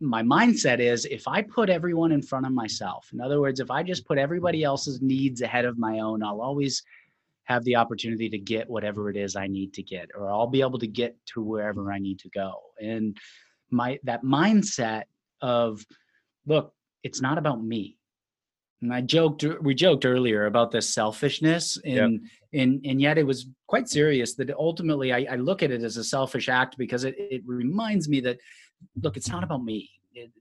my 0.00 0.22
mindset 0.22 0.80
is 0.80 1.04
if 1.04 1.28
I 1.28 1.42
put 1.42 1.70
everyone 1.70 2.10
in 2.10 2.22
front 2.22 2.46
of 2.46 2.52
myself, 2.52 3.10
in 3.12 3.20
other 3.20 3.40
words, 3.40 3.60
if 3.60 3.70
I 3.70 3.84
just 3.84 4.06
put 4.06 4.18
everybody 4.18 4.64
else's 4.64 5.00
needs 5.00 5.40
ahead 5.40 5.66
of 5.66 5.78
my 5.78 6.00
own, 6.00 6.22
I'll 6.24 6.40
always 6.40 6.82
have 7.44 7.62
the 7.64 7.76
opportunity 7.76 8.28
to 8.28 8.38
get 8.38 8.68
whatever 8.68 9.10
it 9.10 9.16
is 9.16 9.36
I 9.36 9.46
need 9.46 9.74
to 9.74 9.82
get, 9.82 10.08
or 10.14 10.28
I'll 10.28 10.46
be 10.46 10.60
able 10.60 10.78
to 10.78 10.86
get 10.86 11.16
to 11.34 11.42
wherever 11.42 11.92
I 11.92 11.98
need 11.98 12.18
to 12.20 12.30
go. 12.30 12.54
And 12.80 13.16
my 13.72 13.98
that 14.04 14.22
mindset 14.22 15.04
of 15.40 15.84
look 16.46 16.72
it's 17.02 17.20
not 17.20 17.38
about 17.38 17.62
me 17.64 17.98
And 18.82 18.92
I 18.92 19.00
joked, 19.00 19.44
we 19.60 19.74
joked 19.74 20.04
earlier 20.04 20.46
about 20.46 20.72
this 20.72 20.92
selfishness, 20.92 21.78
and 21.84 21.94
yep. 21.94 22.60
and 22.60 22.84
and 22.84 23.00
yet 23.00 23.16
it 23.16 23.24
was 23.24 23.46
quite 23.68 23.88
serious. 23.88 24.34
That 24.34 24.50
ultimately, 24.50 25.12
I, 25.12 25.26
I 25.30 25.36
look 25.36 25.62
at 25.62 25.70
it 25.70 25.84
as 25.84 25.96
a 25.96 26.04
selfish 26.04 26.48
act 26.48 26.76
because 26.76 27.04
it 27.04 27.14
it 27.16 27.42
reminds 27.46 28.08
me 28.08 28.20
that, 28.22 28.38
look, 29.00 29.16
it's 29.16 29.28
not 29.28 29.44
about 29.44 29.62
me. 29.62 29.88
It, 30.14 30.32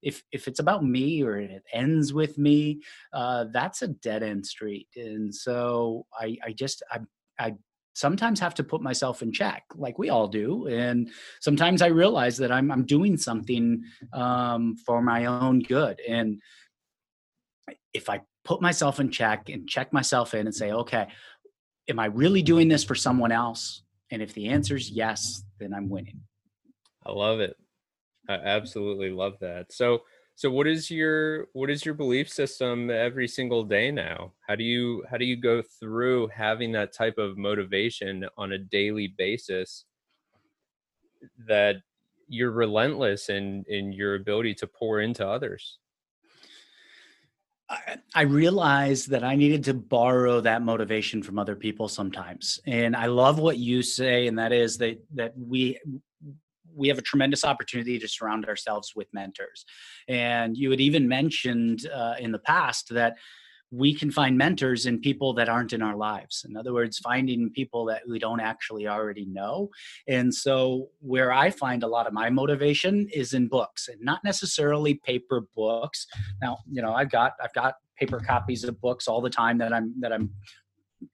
if 0.00 0.22
if 0.30 0.46
it's 0.46 0.60
about 0.60 0.84
me 0.84 1.24
or 1.24 1.40
it 1.40 1.64
ends 1.72 2.12
with 2.12 2.38
me, 2.38 2.82
uh, 3.12 3.46
that's 3.52 3.82
a 3.82 3.88
dead 3.88 4.22
end 4.22 4.46
street. 4.46 4.86
And 4.94 5.34
so 5.34 6.06
I 6.16 6.36
I 6.44 6.52
just 6.52 6.84
I 6.88 7.00
I 7.36 7.56
sometimes 7.96 8.38
have 8.38 8.54
to 8.54 8.62
put 8.62 8.82
myself 8.82 9.22
in 9.22 9.32
check 9.32 9.64
like 9.74 9.98
we 9.98 10.10
all 10.10 10.28
do 10.28 10.66
and 10.68 11.10
sometimes 11.40 11.82
i 11.82 11.86
realize 11.86 12.36
that 12.36 12.52
i'm, 12.52 12.70
I'm 12.70 12.84
doing 12.84 13.16
something 13.16 13.82
um, 14.12 14.76
for 14.76 15.00
my 15.02 15.24
own 15.24 15.60
good 15.60 16.00
and 16.06 16.40
if 17.96 18.10
I 18.10 18.20
put 18.44 18.60
myself 18.60 19.00
in 19.00 19.10
check 19.10 19.48
and 19.48 19.68
check 19.68 19.92
myself 19.92 20.34
in 20.34 20.46
and 20.46 20.54
say, 20.54 20.70
okay, 20.70 21.08
am 21.88 21.98
I 21.98 22.06
really 22.06 22.42
doing 22.42 22.68
this 22.68 22.84
for 22.84 22.94
someone 22.94 23.32
else? 23.32 23.82
And 24.10 24.22
if 24.22 24.34
the 24.34 24.48
answer 24.48 24.76
is 24.76 24.90
yes, 24.90 25.42
then 25.58 25.74
I'm 25.74 25.88
winning. 25.88 26.20
I 27.04 27.12
love 27.12 27.40
it. 27.40 27.56
I 28.28 28.34
absolutely 28.34 29.10
love 29.10 29.34
that. 29.40 29.72
So, 29.72 30.02
so 30.36 30.50
what 30.50 30.66
is 30.66 30.90
your 30.90 31.46
what 31.54 31.70
is 31.70 31.82
your 31.86 31.94
belief 31.94 32.28
system 32.28 32.90
every 32.90 33.26
single 33.26 33.64
day 33.64 33.90
now? 33.90 34.34
How 34.46 34.54
do 34.54 34.64
you 34.64 35.02
how 35.10 35.16
do 35.16 35.24
you 35.24 35.36
go 35.36 35.62
through 35.80 36.28
having 36.28 36.72
that 36.72 36.92
type 36.92 37.16
of 37.16 37.38
motivation 37.38 38.26
on 38.36 38.52
a 38.52 38.58
daily 38.58 39.14
basis 39.16 39.86
that 41.48 41.76
you're 42.28 42.50
relentless 42.50 43.30
in 43.30 43.64
in 43.66 43.94
your 43.94 44.16
ability 44.16 44.52
to 44.56 44.66
pour 44.66 45.00
into 45.00 45.26
others? 45.26 45.78
I 48.14 48.22
realized 48.22 49.10
that 49.10 49.24
I 49.24 49.36
needed 49.36 49.64
to 49.64 49.74
borrow 49.74 50.40
that 50.42 50.62
motivation 50.62 51.22
from 51.22 51.36
other 51.36 51.56
people 51.56 51.88
sometimes. 51.88 52.60
And 52.66 52.94
I 52.94 53.06
love 53.06 53.40
what 53.40 53.56
you 53.56 53.82
say, 53.82 54.28
and 54.28 54.38
that 54.38 54.52
is 54.52 54.76
that 54.78 55.02
that 55.14 55.32
we 55.36 55.80
we 56.76 56.88
have 56.88 56.98
a 56.98 57.02
tremendous 57.02 57.44
opportunity 57.44 57.98
to 57.98 58.08
surround 58.08 58.46
ourselves 58.46 58.92
with 58.94 59.08
mentors. 59.12 59.64
And 60.08 60.56
you 60.56 60.70
had 60.70 60.80
even 60.80 61.08
mentioned 61.08 61.86
uh, 61.92 62.14
in 62.18 62.32
the 62.32 62.38
past 62.38 62.88
that 62.90 63.16
we 63.70 63.94
can 63.94 64.10
find 64.10 64.38
mentors 64.38 64.86
in 64.86 65.00
people 65.00 65.34
that 65.34 65.48
aren't 65.48 65.72
in 65.72 65.82
our 65.82 65.96
lives. 65.96 66.46
In 66.48 66.56
other 66.56 66.72
words, 66.72 66.98
finding 66.98 67.50
people 67.50 67.84
that 67.86 68.02
we 68.08 68.18
don't 68.18 68.40
actually 68.40 68.86
already 68.86 69.26
know. 69.26 69.70
And 70.06 70.32
so, 70.32 70.88
where 71.00 71.32
I 71.32 71.50
find 71.50 71.82
a 71.82 71.88
lot 71.88 72.06
of 72.06 72.12
my 72.12 72.30
motivation 72.30 73.08
is 73.12 73.34
in 73.34 73.48
books, 73.48 73.88
and 73.88 74.00
not 74.00 74.22
necessarily 74.22 74.94
paper 74.94 75.42
books. 75.56 76.06
Now, 76.40 76.58
you 76.70 76.80
know, 76.80 76.92
I've 76.92 77.10
got 77.10 77.32
I've 77.42 77.54
got 77.54 77.74
paper 77.98 78.20
copies 78.20 78.62
of 78.62 78.80
books 78.80 79.08
all 79.08 79.20
the 79.20 79.30
time 79.30 79.58
that 79.58 79.72
I'm 79.72 79.94
that 80.00 80.12
I'm 80.12 80.30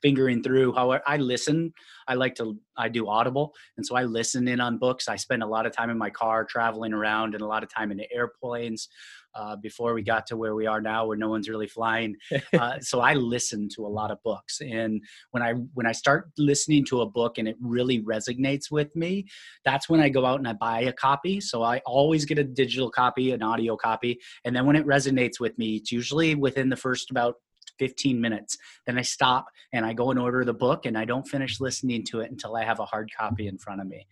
fingering 0.01 0.43
through 0.43 0.73
how 0.73 0.93
I 1.07 1.17
listen. 1.17 1.73
I 2.09 2.15
like 2.15 2.35
to 2.37 2.59
I 2.77 2.89
do 2.89 3.09
Audible, 3.09 3.55
and 3.77 3.87
so 3.87 3.97
I 3.97 4.05
listen 4.05 4.49
in 4.49 4.61
on 4.61 4.79
books. 4.79 5.09
I 5.09 5.17
spend 5.17 5.43
a 5.43 5.47
lot 5.47 5.67
of 5.67 5.73
time 5.73 5.91
in 5.91 5.99
my 5.99 6.11
car 6.11 6.45
traveling 6.45 6.93
around, 6.93 7.35
and 7.35 7.43
a 7.43 7.47
lot 7.47 7.62
of 7.62 7.73
time 7.73 7.91
in 7.91 7.97
the 7.97 8.12
airplanes. 8.12 8.89
Uh, 9.35 9.57
before 9.57 9.95
we 9.95 10.03
got 10.03 10.27
to 10.27 10.37
where 10.37 10.55
we 10.55 10.67
are 10.67 10.83
now, 10.83 11.07
where 11.07 11.17
no 11.17 11.31
one's 11.31 11.49
really 11.49 11.67
flying, 11.67 12.15
uh, 12.59 12.79
so 12.81 13.01
I 13.01 13.15
listen 13.15 13.67
to 13.77 13.87
a 13.87 13.89
lot 13.89 14.11
of 14.11 14.23
books, 14.23 14.61
and 14.61 15.01
when 15.31 15.43
I 15.43 15.53
when 15.75 15.87
I 15.87 15.93
start 15.93 16.31
listening 16.37 16.85
to 16.87 17.01
a 17.01 17.07
book 17.07 17.39
and 17.39 17.49
it 17.49 17.57
really 17.61 18.03
resonates 18.03 18.71
with 18.71 18.95
me, 18.95 19.27
that's 19.65 19.89
when 19.89 20.01
I 20.01 20.09
go 20.09 20.27
out 20.27 20.39
and 20.39 20.49
I 20.49 20.53
buy 20.53 20.83
a 20.83 20.93
copy. 20.93 21.41
So 21.41 21.62
I 21.62 21.79
always 21.87 22.25
get 22.25 22.39
a 22.39 22.45
digital 22.45 22.91
copy, 22.91 23.33
an 23.33 23.43
audio 23.43 23.77
copy, 23.77 24.21
and 24.45 24.55
then 24.55 24.67
when 24.67 24.77
it 24.77 24.87
resonates 24.87 25.41
with 25.41 25.57
me, 25.59 25.77
it's 25.77 25.93
usually 25.93 26.35
within 26.35 26.69
the 26.69 26.77
first 26.77 27.11
about 27.11 27.37
15 27.83 28.21
minutes. 28.21 28.57
Then 28.87 28.97
I 28.97 29.03
stop 29.03 29.47
and 29.73 29.85
I 29.85 29.93
go 29.93 30.12
and 30.12 30.21
order 30.21 30.45
the 30.45 30.55
book 30.55 30.87
and 30.87 30.97
I 30.97 31.05
don't 31.05 31.27
finish 31.27 31.61
listening 31.61 32.05
to 32.11 32.21
it 32.21 32.31
until 32.31 32.55
I 32.55 32.62
have 32.62 32.79
a 32.79 32.85
hard 32.85 33.11
copy 33.19 33.49
in 33.49 33.59
front 33.59 33.81
of 33.81 33.89
me. 33.89 34.07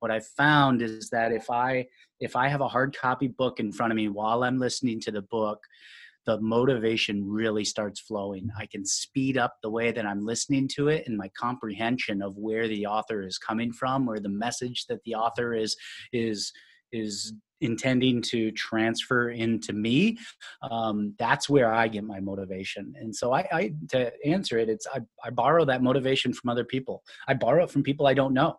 What 0.00 0.10
I've 0.10 0.26
found 0.26 0.82
is 0.82 1.08
that 1.08 1.32
if 1.32 1.48
I 1.48 1.86
if 2.20 2.36
I 2.36 2.48
have 2.48 2.60
a 2.60 2.68
hard 2.68 2.94
copy 2.94 3.28
book 3.28 3.58
in 3.58 3.72
front 3.72 3.90
of 3.90 3.96
me 3.96 4.08
while 4.08 4.44
I'm 4.44 4.58
listening 4.58 5.00
to 5.00 5.10
the 5.10 5.22
book, 5.22 5.60
the 6.26 6.38
motivation 6.42 7.26
really 7.26 7.64
starts 7.64 8.00
flowing. 8.00 8.50
I 8.58 8.66
can 8.66 8.84
speed 8.84 9.38
up 9.38 9.54
the 9.62 9.70
way 9.70 9.92
that 9.92 10.04
I'm 10.04 10.26
listening 10.26 10.68
to 10.76 10.88
it 10.88 11.04
and 11.06 11.16
my 11.16 11.30
comprehension 11.40 12.20
of 12.20 12.36
where 12.36 12.68
the 12.68 12.84
author 12.84 13.22
is 13.22 13.38
coming 13.38 13.72
from 13.72 14.08
or 14.10 14.20
the 14.20 14.28
message 14.28 14.84
that 14.90 15.02
the 15.04 15.14
author 15.14 15.54
is 15.54 15.74
is 16.12 16.52
is 16.92 17.32
intending 17.60 18.20
to 18.20 18.50
transfer 18.52 19.30
into 19.30 19.72
me 19.72 20.18
um, 20.62 21.14
that's 21.18 21.48
where 21.48 21.72
i 21.72 21.88
get 21.88 22.04
my 22.04 22.20
motivation. 22.20 22.94
And 22.98 23.14
so 23.14 23.32
I, 23.32 23.46
I 23.52 23.72
to 23.90 24.12
answer 24.24 24.58
it 24.58 24.68
it's 24.68 24.86
I, 24.92 25.00
I 25.24 25.30
borrow 25.30 25.64
that 25.64 25.82
motivation 25.82 26.32
from 26.32 26.50
other 26.50 26.64
people. 26.64 27.02
I 27.28 27.34
borrow 27.34 27.64
it 27.64 27.70
from 27.70 27.82
people 27.82 28.06
i 28.06 28.14
don't 28.14 28.34
know. 28.34 28.58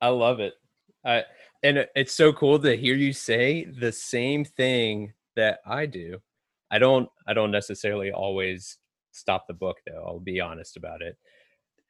I 0.00 0.08
love 0.08 0.40
it. 0.40 0.54
I, 1.04 1.24
and 1.62 1.86
it's 1.94 2.14
so 2.14 2.32
cool 2.32 2.58
to 2.58 2.76
hear 2.76 2.94
you 2.94 3.12
say 3.12 3.64
the 3.64 3.92
same 3.92 4.44
thing 4.44 5.12
that 5.36 5.60
i 5.66 5.86
do. 5.86 6.18
I 6.70 6.78
don't 6.78 7.08
i 7.26 7.32
don't 7.32 7.50
necessarily 7.50 8.12
always 8.12 8.78
stop 9.12 9.46
the 9.48 9.54
book 9.54 9.78
though 9.86 10.04
i'll 10.06 10.20
be 10.20 10.40
honest 10.40 10.76
about 10.76 11.02
it. 11.02 11.16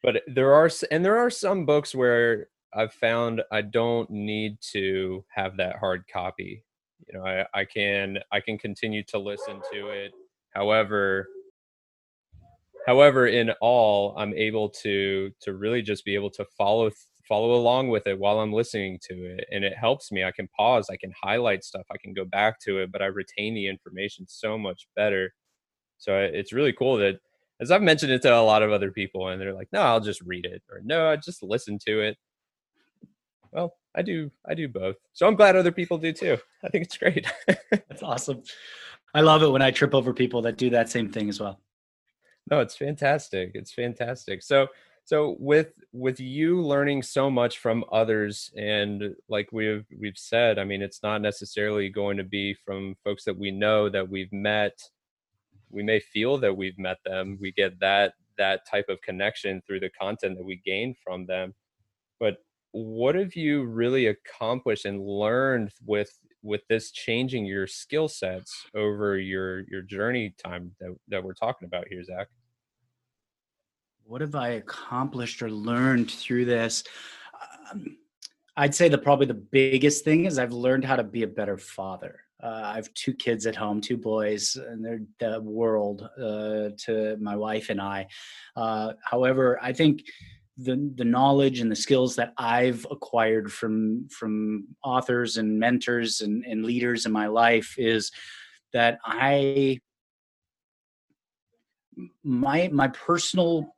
But 0.03 0.23
there 0.27 0.53
are 0.53 0.69
and 0.89 1.05
there 1.05 1.17
are 1.17 1.29
some 1.29 1.65
books 1.65 1.93
where 1.93 2.47
I've 2.73 2.93
found 2.93 3.41
I 3.51 3.61
don't 3.61 4.09
need 4.09 4.57
to 4.71 5.23
have 5.29 5.57
that 5.57 5.77
hard 5.77 6.05
copy. 6.11 6.63
You 7.07 7.19
know, 7.19 7.25
I, 7.25 7.45
I 7.53 7.65
can 7.65 8.19
I 8.31 8.39
can 8.39 8.57
continue 8.57 9.03
to 9.05 9.19
listen 9.19 9.61
to 9.73 9.89
it. 9.89 10.11
However, 10.53 11.27
however, 12.87 13.27
in 13.27 13.51
all, 13.61 14.15
I'm 14.17 14.33
able 14.33 14.69
to 14.83 15.31
to 15.41 15.53
really 15.53 15.81
just 15.81 16.05
be 16.05 16.15
able 16.15 16.29
to 16.31 16.45
follow 16.57 16.91
follow 17.27 17.53
along 17.55 17.89
with 17.89 18.07
it 18.07 18.19
while 18.19 18.39
I'm 18.39 18.53
listening 18.53 18.99
to 19.09 19.13
it, 19.25 19.45
and 19.51 19.63
it 19.63 19.77
helps 19.77 20.11
me. 20.11 20.23
I 20.23 20.31
can 20.31 20.47
pause, 20.57 20.89
I 20.89 20.97
can 20.97 21.13
highlight 21.21 21.63
stuff, 21.63 21.85
I 21.91 21.97
can 21.97 22.13
go 22.13 22.25
back 22.25 22.59
to 22.61 22.79
it, 22.79 22.91
but 22.91 23.01
I 23.01 23.05
retain 23.05 23.53
the 23.53 23.67
information 23.67 24.25
so 24.27 24.57
much 24.57 24.87
better. 24.95 25.33
So 25.97 26.17
it's 26.19 26.53
really 26.53 26.73
cool 26.73 26.97
that 26.97 27.19
as 27.61 27.71
I've 27.71 27.81
mentioned 27.83 28.11
it 28.13 28.21
to 28.23 28.35
a 28.35 28.41
lot 28.41 28.63
of 28.63 28.71
other 28.71 28.91
people, 28.91 29.29
and 29.29 29.41
they're 29.41 29.53
like, 29.53 29.69
"No, 29.73 29.81
I'll 29.81 29.99
just 30.01 30.21
read 30.21 30.45
it," 30.45 30.63
or 30.71 30.81
"No, 30.83 31.09
I 31.09 31.15
just 31.17 31.43
listen 31.43 31.79
to 31.87 32.01
it." 32.01 32.17
Well, 33.51 33.75
I 33.95 34.01
do 34.01 34.31
I 34.45 34.53
do 34.53 34.67
both. 34.67 34.97
So 35.13 35.27
I'm 35.27 35.35
glad 35.35 35.55
other 35.55 35.71
people 35.71 35.97
do 35.97 36.13
too. 36.13 36.37
I 36.63 36.69
think 36.69 36.85
it's 36.85 36.97
great. 36.97 37.25
That's 37.71 38.03
awesome. 38.03 38.43
I 39.13 39.21
love 39.21 39.43
it 39.43 39.49
when 39.49 39.61
I 39.61 39.71
trip 39.71 39.93
over 39.93 40.13
people 40.13 40.41
that 40.43 40.57
do 40.57 40.69
that 40.69 40.89
same 40.89 41.11
thing 41.11 41.27
as 41.29 41.39
well. 41.39 41.59
No, 42.49 42.59
it's 42.59 42.75
fantastic. 42.75 43.51
It's 43.53 43.73
fantastic. 43.73 44.41
So 44.41 44.67
so 45.03 45.35
with 45.39 45.73
with 45.91 46.19
you 46.19 46.61
learning 46.61 47.03
so 47.03 47.29
much 47.29 47.57
from 47.57 47.83
others 47.91 48.51
and 48.55 49.15
like 49.27 49.49
we've 49.51 49.85
we've 49.99 50.17
said, 50.17 50.57
I 50.57 50.63
mean 50.63 50.81
it's 50.81 51.03
not 51.03 51.21
necessarily 51.21 51.89
going 51.89 52.17
to 52.17 52.23
be 52.23 52.53
from 52.53 52.95
folks 53.03 53.25
that 53.25 53.37
we 53.37 53.51
know 53.51 53.89
that 53.89 54.07
we've 54.07 54.31
met. 54.31 54.79
We 55.69 55.83
may 55.83 55.99
feel 55.99 56.37
that 56.39 56.55
we've 56.55 56.77
met 56.77 56.97
them. 57.05 57.37
We 57.41 57.51
get 57.51 57.79
that 57.79 58.13
that 58.37 58.65
type 58.65 58.85
of 58.89 59.01
connection 59.01 59.61
through 59.61 59.81
the 59.81 59.89
content 59.89 60.37
that 60.37 60.45
we 60.45 60.61
gain 60.65 60.95
from 61.03 61.25
them. 61.25 61.53
What 62.71 63.15
have 63.15 63.35
you 63.35 63.63
really 63.63 64.07
accomplished 64.07 64.85
and 64.85 65.01
learned 65.01 65.71
with 65.85 66.17
with 66.43 66.61
this 66.67 66.91
changing 66.91 67.45
your 67.45 67.67
skill 67.67 68.07
sets 68.07 68.65
over 68.75 69.17
your 69.17 69.61
your 69.69 69.81
journey 69.81 70.33
time 70.43 70.71
that, 70.79 70.95
that 71.09 71.23
we're 71.23 71.33
talking 71.33 71.65
about 71.67 71.87
here 71.89 72.03
zach? 72.03 72.27
What 74.03 74.21
have 74.21 74.35
i 74.35 74.49
accomplished 74.49 75.41
or 75.41 75.49
learned 75.49 76.09
through 76.11 76.45
this? 76.45 76.83
Um, 77.71 77.97
i'd 78.57 78.75
say 78.75 78.89
the 78.89 78.97
probably 78.97 79.25
the 79.25 79.33
biggest 79.33 80.03
thing 80.03 80.25
is 80.25 80.37
i've 80.37 80.51
learned 80.51 80.83
how 80.83 80.95
to 80.95 81.03
be 81.03 81.23
a 81.23 81.27
better 81.27 81.57
father. 81.57 82.21
Uh, 82.41 82.61
I 82.65 82.75
have 82.75 82.91
two 82.95 83.13
kids 83.13 83.45
at 83.45 83.55
home, 83.55 83.81
two 83.81 83.97
boys, 83.97 84.55
and 84.55 84.83
they're 84.83 85.01
the 85.19 85.41
world 85.41 86.09
uh, 86.17 86.69
to 86.85 87.15
my 87.19 87.35
wife 87.35 87.69
and 87.69 87.79
I. 87.79 88.07
Uh, 88.55 88.93
however, 89.03 89.59
I 89.61 89.73
think 89.73 90.03
the 90.57 90.91
the 90.95 91.05
knowledge 91.05 91.59
and 91.59 91.71
the 91.71 91.75
skills 91.75 92.15
that 92.15 92.33
I've 92.37 92.85
acquired 92.91 93.51
from 93.51 94.07
from 94.09 94.67
authors 94.83 95.37
and 95.37 95.59
mentors 95.59 96.21
and, 96.21 96.43
and 96.45 96.65
leaders 96.65 97.05
in 97.05 97.11
my 97.11 97.27
life 97.27 97.75
is 97.77 98.11
that 98.73 98.99
I 99.05 99.79
my 102.23 102.69
my 102.71 102.89
personal 102.89 103.73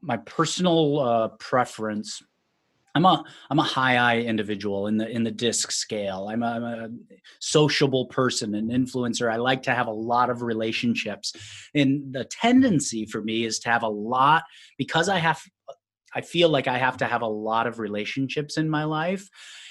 my 0.00 0.18
personal 0.18 1.00
uh, 1.00 1.28
preference 1.38 2.22
I'm 2.98 3.04
a 3.04 3.24
I'm 3.48 3.58
a 3.60 3.62
high 3.62 3.96
I 3.96 4.18
individual 4.22 4.88
in 4.88 4.96
the 4.96 5.08
in 5.08 5.22
the 5.22 5.30
disc 5.30 5.70
scale. 5.70 6.28
I'm 6.28 6.42
a, 6.42 6.46
I'm 6.46 6.64
a, 6.64 6.88
sociable 7.38 8.06
person, 8.06 8.56
an 8.56 8.70
influencer. 8.70 9.32
I 9.32 9.36
like 9.36 9.62
to 9.64 9.74
have 9.74 9.86
a 9.86 9.92
lot 9.92 10.30
of 10.30 10.42
relationships, 10.42 11.32
and 11.74 12.12
the 12.12 12.24
tendency 12.24 13.06
for 13.06 13.22
me 13.22 13.44
is 13.44 13.60
to 13.60 13.68
have 13.68 13.84
a 13.84 13.88
lot 13.88 14.42
because 14.78 15.08
I 15.08 15.18
have 15.18 15.40
I 16.18 16.20
feel 16.20 16.48
like 16.48 16.66
I 16.66 16.78
have 16.78 16.96
to 16.96 17.06
have 17.06 17.22
a 17.22 17.28
lot 17.28 17.68
of 17.68 17.78
relationships 17.78 18.56
in 18.56 18.68
my 18.68 18.82
life. 18.82 19.28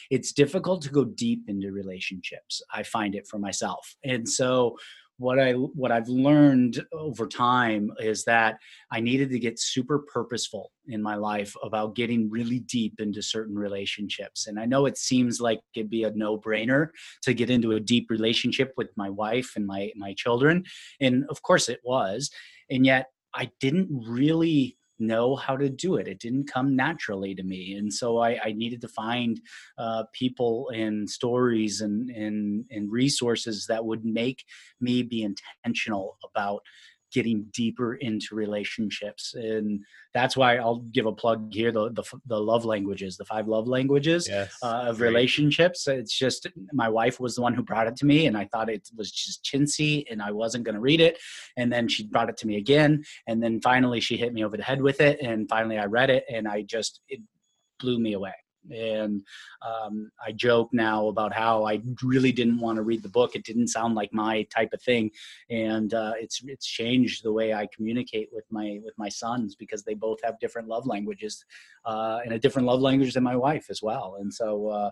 It's 0.10 0.32
difficult 0.32 0.82
to 0.84 0.90
go 0.90 1.04
deep 1.04 1.42
into 1.50 1.74
relationships. 1.74 2.62
I 2.74 2.84
find 2.84 3.16
it 3.16 3.28
for 3.28 3.38
myself. 3.38 3.84
And 4.06 4.28
so 4.28 4.78
what 5.18 5.40
I 5.40 5.54
what 5.54 5.92
I've 5.92 6.08
learned 6.08 6.82
over 6.94 7.28
time 7.28 7.92
is 8.00 8.24
that 8.26 8.60
I 8.92 9.02
needed 9.02 9.30
to 9.32 9.40
get 9.40 9.60
super 9.60 10.00
purposeful 10.14 10.72
in 10.88 11.02
my 11.02 11.16
life 11.16 11.54
about 11.64 11.96
getting 11.96 12.30
really 12.30 12.60
deep 12.60 13.02
into 13.02 13.22
certain 13.22 13.58
relationships. 13.58 14.48
And 14.48 14.58
I 14.58 14.66
know 14.66 14.86
it 14.86 14.98
seems 14.98 15.42
like 15.42 15.60
it'd 15.76 15.90
be 15.90 16.06
a 16.06 16.12
no-brainer 16.12 16.90
to 17.24 17.34
get 17.34 17.50
into 17.50 17.74
a 17.74 17.80
deep 17.80 18.10
relationship 18.10 18.72
with 18.78 18.90
my 18.96 19.10
wife 19.10 19.50
and 19.58 19.66
my 19.68 19.92
my 19.98 20.14
children, 20.14 20.64
and 21.02 21.26
of 21.30 21.42
course 21.42 21.68
it 21.68 21.82
was. 21.84 22.30
And 22.70 22.86
yet 22.86 23.08
I 23.34 23.52
didn't 23.60 23.90
really 24.08 24.78
know 25.00 25.36
how 25.36 25.56
to 25.58 25.70
do 25.70 25.96
it. 25.96 26.08
It 26.08 26.20
didn't 26.20 26.52
come 26.52 26.76
naturally 26.76 27.36
to 27.36 27.44
me, 27.44 27.74
and 27.74 27.94
so 27.94 28.20
I, 28.20 28.40
I 28.44 28.52
needed 28.54 28.82
to 28.82 28.88
find 28.88 29.40
uh, 29.78 30.04
people 30.14 30.70
and 30.74 31.10
stories 31.10 31.82
and, 31.82 32.10
and 32.10 32.66
and 32.70 32.92
resources 32.92 33.66
that 33.68 33.86
would 33.86 34.06
make 34.06 34.44
me 34.80 35.04
be 35.04 35.24
intentional 35.24 36.18
about 36.24 36.62
getting 37.14 37.46
deeper 37.54 37.96
into 37.96 38.36
relationships 38.36 39.34
and 39.36 39.82
that's 40.14 40.36
why 40.36 40.58
i'll 40.58 40.80
give 40.92 41.06
a 41.06 41.12
plug 41.12 41.54
here 41.54 41.72
the 41.72 41.90
the, 41.92 42.04
the 42.26 42.40
love 42.40 42.66
languages 42.66 43.18
the 43.18 43.26
five 43.26 43.48
love 43.48 43.68
languages 43.68 44.28
yes, 44.28 44.56
uh, 44.64 44.86
of 44.88 45.02
relationships. 45.02 45.88
It's 45.88 46.18
just 46.18 46.48
my 46.74 46.90
wife 46.90 47.20
was 47.20 47.36
the 47.36 47.42
one 47.42 47.54
who 47.54 47.64
brought 47.64 47.88
it 47.88 47.96
to 47.98 48.06
me 48.06 48.28
and 48.28 48.38
i 48.38 48.46
thought 48.46 48.70
it 48.70 48.90
was 48.96 49.12
just 49.12 49.44
chintzy 49.44 50.06
and 50.12 50.22
i 50.22 50.32
wasn't 50.32 50.64
going 50.64 50.76
to 50.76 50.82
read 50.82 51.02
it 51.02 51.18
and 51.56 51.72
then 51.72 51.88
she 51.88 52.06
brought 52.06 52.30
it 52.30 52.38
to 52.38 52.48
me 52.48 52.58
again 52.58 53.04
and 53.28 53.42
then 53.42 53.62
finally 53.62 54.00
she 54.00 54.18
hit 54.18 54.34
me 54.34 54.44
over 54.44 54.58
the 54.58 54.64
head 54.64 54.82
with 54.82 55.02
it 55.02 55.20
and 55.22 55.50
finally 55.50 55.78
i 55.78 55.86
read 55.86 56.10
it 56.10 56.26
and 56.30 56.48
i 56.48 56.62
just 56.62 57.02
it 57.10 57.22
blew 57.80 58.00
me 58.00 58.14
away 58.14 58.34
and 58.72 59.24
um, 59.62 60.12
I 60.26 60.32
joke 60.32 60.70
now 60.74 61.08
about 61.08 61.34
how 61.34 61.66
I 61.66 61.82
really 62.04 62.32
didn't 62.32 62.60
want 62.60 62.78
to 62.78 62.84
read 62.84 63.04
the 63.04 63.10
book. 63.10 63.36
It 63.36 63.46
didn't 63.46 63.68
sound 63.68 63.96
like 63.96 64.14
my 64.14 64.44
type 64.44 64.74
of 64.74 64.82
thing, 64.82 65.12
and 65.50 65.94
uh, 65.94 66.14
it's 66.18 66.42
it's 66.46 66.66
changed 66.66 67.24
the 67.24 67.32
way 67.32 67.54
I 67.54 67.68
communicate 67.76 68.30
with 68.32 68.46
my 68.50 68.80
with 68.84 68.94
my 68.98 69.10
sons 69.10 69.56
because 69.56 69.84
they 69.84 69.94
both 69.94 70.20
have 70.24 70.40
different 70.40 70.68
love 70.68 70.86
languages, 70.86 71.44
uh, 71.86 72.20
and 72.24 72.34
a 72.34 72.40
different 72.40 72.68
love 72.68 72.82
language 72.82 73.14
than 73.14 73.24
my 73.24 73.36
wife 73.36 73.68
as 73.70 73.82
well. 73.82 74.18
And 74.20 74.34
so, 74.34 74.68
uh, 74.68 74.92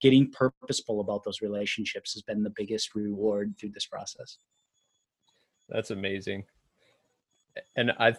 getting 0.00 0.30
purposeful 0.30 1.00
about 1.00 1.24
those 1.24 1.42
relationships 1.42 2.12
has 2.12 2.22
been 2.22 2.42
the 2.42 2.52
biggest 2.56 2.94
reward 2.94 3.54
through 3.58 3.70
this 3.70 3.86
process. 3.86 4.38
That's 5.68 5.90
amazing, 5.90 6.44
and 7.76 7.92
I. 7.98 8.14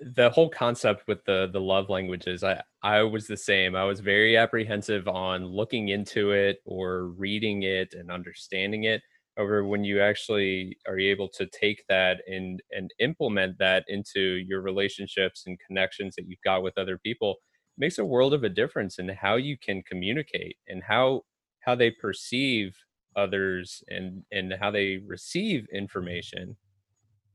the 0.00 0.30
whole 0.30 0.48
concept 0.50 1.06
with 1.06 1.24
the 1.24 1.48
the 1.52 1.60
love 1.60 1.88
languages 1.88 2.42
i 2.42 2.60
i 2.82 3.02
was 3.02 3.26
the 3.26 3.36
same. 3.36 3.74
I 3.76 3.84
was 3.84 4.00
very 4.00 4.36
apprehensive 4.36 5.08
on 5.08 5.44
looking 5.46 5.88
into 5.88 6.32
it 6.32 6.58
or 6.66 7.08
reading 7.08 7.62
it 7.62 7.94
and 7.94 8.10
understanding 8.10 8.84
it. 8.84 9.02
Over 9.36 9.64
when 9.64 9.82
you 9.84 10.00
actually 10.00 10.78
are 10.86 10.98
able 10.98 11.28
to 11.30 11.46
take 11.46 11.84
that 11.88 12.18
and 12.28 12.60
and 12.72 12.90
implement 13.00 13.58
that 13.58 13.84
into 13.88 14.20
your 14.20 14.60
relationships 14.62 15.44
and 15.46 15.58
connections 15.66 16.14
that 16.16 16.26
you've 16.28 16.42
got 16.44 16.62
with 16.62 16.76
other 16.78 16.98
people 16.98 17.36
makes 17.78 17.98
a 17.98 18.04
world 18.04 18.34
of 18.34 18.44
a 18.44 18.48
difference 18.48 18.98
in 18.98 19.08
how 19.08 19.36
you 19.36 19.56
can 19.58 19.82
communicate 19.82 20.56
and 20.68 20.82
how 20.84 21.22
how 21.60 21.74
they 21.74 21.90
perceive 21.90 22.76
others 23.16 23.82
and 23.88 24.24
and 24.32 24.54
how 24.60 24.70
they 24.70 24.98
receive 25.06 25.66
information 25.72 26.56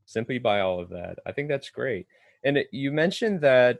simply 0.06 0.40
by 0.40 0.60
all 0.62 0.80
of 0.80 0.90
that. 0.90 1.18
I 1.26 1.32
think 1.32 1.50
that's 1.50 1.70
great 1.70 2.08
and 2.44 2.60
you 2.72 2.92
mentioned 2.92 3.42
that 3.42 3.80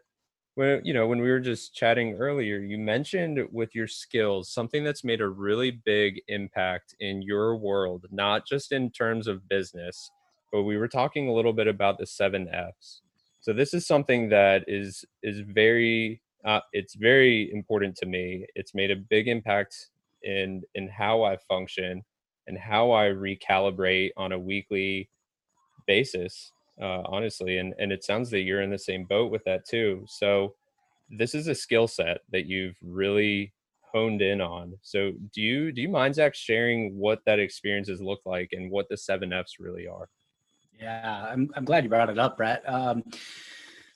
when 0.56 0.82
you 0.84 0.94
know 0.94 1.08
when 1.08 1.22
we 1.22 1.30
were 1.30 1.40
just 1.40 1.74
chatting 1.74 2.16
earlier, 2.16 2.58
you 2.58 2.78
mentioned 2.78 3.40
with 3.52 3.74
your 3.74 3.88
skills 3.88 4.50
something 4.50 4.84
that's 4.84 5.04
made 5.04 5.22
a 5.22 5.30
really 5.30 5.72
big 5.72 6.22
impact 6.28 6.96
in 7.00 7.22
your 7.22 7.56
world, 7.56 8.06
not 8.12 8.46
just 8.46 8.72
in 8.72 8.92
terms 8.92 9.28
of 9.28 9.48
business, 9.48 10.12
but 10.52 10.64
we 10.64 10.78
were 10.78 10.88
talking 10.88 11.30
a 11.30 11.34
little 11.34 11.54
bit 11.54 11.68
about 11.68 11.98
the 11.98 12.06
seven 12.06 12.50
F's. 12.52 13.02
So 13.42 13.54
this 13.54 13.74
is 13.74 13.88
something 13.88 14.30
that 14.30 14.66
is 14.68 15.06
is 15.24 15.42
very 15.42 16.22
uh, 16.46 16.62
it's 16.74 16.96
very 16.96 17.52
important 17.54 17.96
to 17.98 18.06
me. 18.06 18.46
It's 18.56 18.76
made 18.76 18.92
a 18.92 18.96
big 18.96 19.28
impact 19.28 19.76
in 20.24 20.64
in 20.76 20.90
how 20.90 21.24
I 21.24 21.38
function 21.38 22.04
and 22.48 22.58
how 22.58 22.92
I 22.92 23.06
recalibrate 23.06 24.10
on 24.18 24.32
a 24.32 24.40
weekly 24.40 25.10
basis 25.88 26.52
uh, 26.82 27.04
honestly. 27.06 27.58
And 27.58 27.74
and 27.80 27.92
it 27.92 28.04
sounds 28.04 28.30
that 28.32 28.42
you're 28.42 28.62
in 28.62 28.70
the 28.70 28.80
same 28.80 29.06
boat 29.06 29.32
with 29.32 29.44
that 29.46 29.68
too. 29.68 30.06
So 30.08 30.56
this 31.10 31.34
is 31.34 31.48
a 31.48 31.56
skill 31.56 31.88
set 31.88 32.20
that 32.32 32.46
you've 32.46 32.78
really 32.82 33.54
honed 33.92 34.22
in 34.22 34.42
on. 34.42 34.78
So 34.82 35.12
do 35.34 35.42
you 35.42 35.72
do 35.72 35.82
you 35.82 35.90
mind 35.90 36.16
Zach 36.16 36.36
sharing 36.36 36.98
what 36.98 37.20
that 37.26 37.40
experience 37.40 37.90
has 37.90 38.02
looked 38.02 38.26
like 38.26 38.50
and 38.52 38.72
what 38.72 38.88
the 38.90 38.98
seven 38.98 39.34
F's 39.34 39.60
really 39.60 39.88
are? 39.88 40.10
Yeah, 40.80 41.28
I'm 41.30 41.50
I'm 41.56 41.66
glad 41.66 41.84
you 41.84 41.90
brought 41.90 42.10
it 42.10 42.20
up, 42.20 42.38
Brett. 42.38 42.64
Um, 42.68 43.04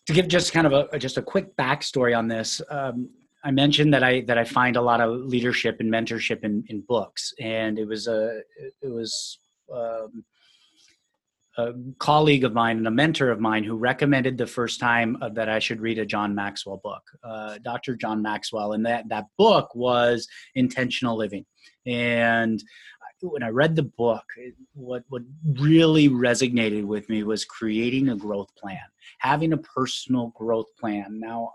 to 0.06 0.14
give 0.14 0.28
just 0.28 0.52
kind 0.52 0.68
of 0.68 0.74
a 0.74 1.00
just 1.00 1.18
a 1.18 1.22
quick 1.22 1.56
backstory 1.56 2.18
on 2.18 2.28
this, 2.28 2.62
um, 2.70 3.10
I 3.44 3.52
mentioned 3.52 3.94
that 3.94 4.04
I 4.04 4.22
that 4.22 4.38
I 4.38 4.44
find 4.44 4.76
a 4.76 4.82
lot 4.82 5.00
of 5.00 5.12
leadership 5.12 5.80
and 5.80 5.92
mentorship 5.92 6.44
in, 6.44 6.64
in 6.68 6.82
books, 6.82 7.34
and 7.40 7.80
it 7.80 7.86
was 7.86 8.08
a 8.08 8.42
it 8.82 8.90
was 8.90 9.40
um, 9.74 10.26
a 11.58 11.74
colleague 12.00 12.44
of 12.44 12.54
mine 12.54 12.78
and 12.78 12.88
a 12.88 12.92
mentor 12.92 13.30
of 13.30 13.40
mine 13.40 13.64
who 13.64 13.76
recommended 13.76 14.38
the 14.38 14.48
first 14.48 14.80
time 14.80 15.18
uh, 15.22 15.30
that 15.30 15.50
I 15.50 15.60
should 15.60 15.82
read 15.82 16.00
a 16.00 16.06
John 16.06 16.34
Maxwell 16.34 16.82
book, 16.84 17.04
uh, 17.24 17.58
Dr. 17.64 17.96
John 17.96 18.22
Maxwell, 18.22 18.74
and 18.74 18.86
that 18.86 19.08
that 19.10 19.26
book 19.38 19.74
was 19.76 20.28
Intentional 20.56 21.18
Living. 21.18 21.46
And 21.86 22.64
when 23.22 23.44
I 23.44 23.50
read 23.50 23.76
the 23.76 23.84
book, 23.84 24.24
what 24.74 25.04
what 25.10 25.22
really 25.60 26.10
resonated 26.10 26.86
with 26.86 27.08
me 27.10 27.24
was 27.24 27.46
creating 27.46 28.10
a 28.10 28.16
growth 28.16 28.54
plan, 28.56 28.80
having 29.20 29.54
a 29.54 29.58
personal 29.58 30.34
growth 30.36 30.76
plan. 30.80 31.20
Now, 31.20 31.54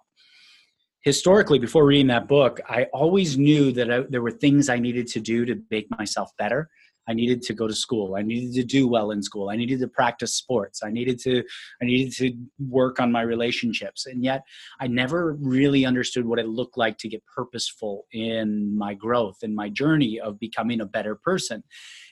historically, 1.00 1.58
before 1.58 1.84
reading 1.84 2.06
that 2.08 2.28
book, 2.28 2.60
I 2.68 2.84
always 2.92 3.36
knew 3.36 3.72
that 3.72 3.90
I, 3.90 4.00
there 4.08 4.22
were 4.22 4.30
things 4.30 4.68
I 4.68 4.78
needed 4.78 5.08
to 5.08 5.20
do 5.20 5.44
to 5.44 5.60
make 5.70 5.90
myself 5.90 6.30
better 6.38 6.70
I 7.08 7.14
needed 7.14 7.42
to 7.42 7.54
go 7.54 7.66
to 7.66 7.74
school. 7.74 8.14
I 8.14 8.22
needed 8.22 8.54
to 8.54 8.64
do 8.64 8.86
well 8.86 9.10
in 9.10 9.22
school. 9.22 9.48
I 9.48 9.56
needed 9.56 9.80
to 9.80 9.88
practice 9.88 10.34
sports. 10.34 10.82
I 10.84 10.90
needed 10.90 11.18
to 11.20 11.42
I 11.82 11.84
needed 11.84 12.12
to 12.16 12.34
work 12.68 13.00
on 13.00 13.10
my 13.10 13.22
relationships. 13.22 14.06
And 14.06 14.22
yet 14.22 14.42
I 14.80 14.86
never 14.86 15.34
really 15.40 15.86
understood 15.86 16.26
what 16.26 16.38
it 16.38 16.48
looked 16.48 16.76
like 16.76 16.98
to 16.98 17.08
get 17.08 17.24
purposeful 17.26 18.06
in 18.12 18.76
my 18.76 18.94
growth 18.94 19.38
and 19.42 19.54
my 19.54 19.68
journey 19.68 20.20
of 20.20 20.38
becoming 20.38 20.80
a 20.80 20.86
better 20.86 21.14
person. 21.14 21.62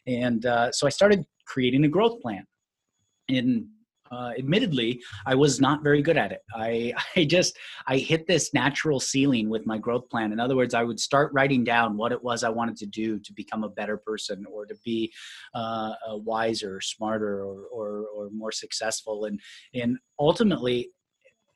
And 0.06 0.46
uh, 0.46 0.72
so 0.72 0.86
I 0.86 0.90
started 0.90 1.24
creating 1.46 1.84
a 1.84 1.88
growth 1.88 2.20
plan. 2.20 2.46
In 3.28 3.68
uh, 4.10 4.32
admittedly 4.38 5.02
i 5.26 5.34
was 5.34 5.60
not 5.60 5.82
very 5.82 6.02
good 6.02 6.16
at 6.16 6.32
it. 6.32 6.42
I 6.54 6.94
i 7.16 7.24
just 7.24 7.56
i 7.86 7.96
hit 7.96 8.26
this 8.26 8.52
natural 8.54 9.00
ceiling 9.00 9.48
with 9.48 9.66
my 9.66 9.78
growth 9.78 10.08
plan. 10.08 10.32
In 10.32 10.40
other 10.40 10.56
words 10.56 10.74
i 10.74 10.82
would 10.82 11.00
start 11.00 11.32
writing 11.32 11.64
down 11.64 11.96
what 11.96 12.12
it 12.12 12.22
was 12.22 12.44
i 12.44 12.48
wanted 12.48 12.76
to 12.78 12.86
do 12.86 13.18
to 13.18 13.32
become 13.32 13.64
a 13.64 13.68
better 13.68 13.96
person 13.96 14.44
or 14.52 14.66
to 14.66 14.74
be 14.84 15.12
uh, 15.54 15.92
wiser 16.06 16.80
smarter 16.80 17.44
or, 17.44 17.64
or 17.72 18.06
or 18.14 18.30
more 18.30 18.52
successful. 18.52 19.26
And 19.26 19.40
and 19.74 19.98
ultimately 20.18 20.90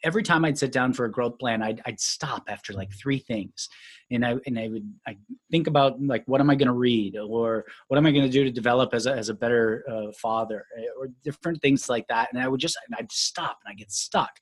every 0.03 0.23
time 0.23 0.45
I'd 0.45 0.59
sit 0.59 0.73
down 0.73 0.93
for 0.93 1.05
a 1.05 1.11
growth 1.11 1.39
plan, 1.39 1.63
I'd, 1.63 1.81
I'd 1.87 2.01
stop 2.01 2.45
after 2.49 2.73
like 2.73 2.93
three 2.93 3.19
things, 3.19 3.69
and 4.11 4.25
I 4.25 4.37
and 4.47 4.59
I 4.59 4.69
would 4.69 4.93
I 5.07 5.17
think 5.51 5.67
about 5.67 6.01
like 6.03 6.25
what 6.27 6.41
am 6.41 6.51
I 6.51 6.55
going 6.55 6.69
to 6.69 6.75
read? 6.75 7.17
Or 7.17 7.65
what 7.89 7.97
am 7.97 8.07
I 8.07 8.11
going 8.11 8.25
to 8.25 8.31
do 8.31 8.45
to 8.45 8.51
develop 8.51 8.95
as 8.95 9.07
a 9.07 9.13
as 9.13 9.29
a 9.29 9.35
better 9.35 9.85
uh, 9.91 10.13
father? 10.21 10.65
Eh, 10.79 10.85
or 10.99 11.09
different 11.25 11.61
things 11.63 11.89
like 11.89 12.07
that, 12.09 12.29
and 12.33 12.43
I 12.43 12.49
would 12.49 12.61
just 12.61 12.79
I'd 12.99 13.13
stop 13.13 13.59
and 13.65 13.73
I 13.73 13.75
get 13.75 13.93
stuck, 13.93 14.33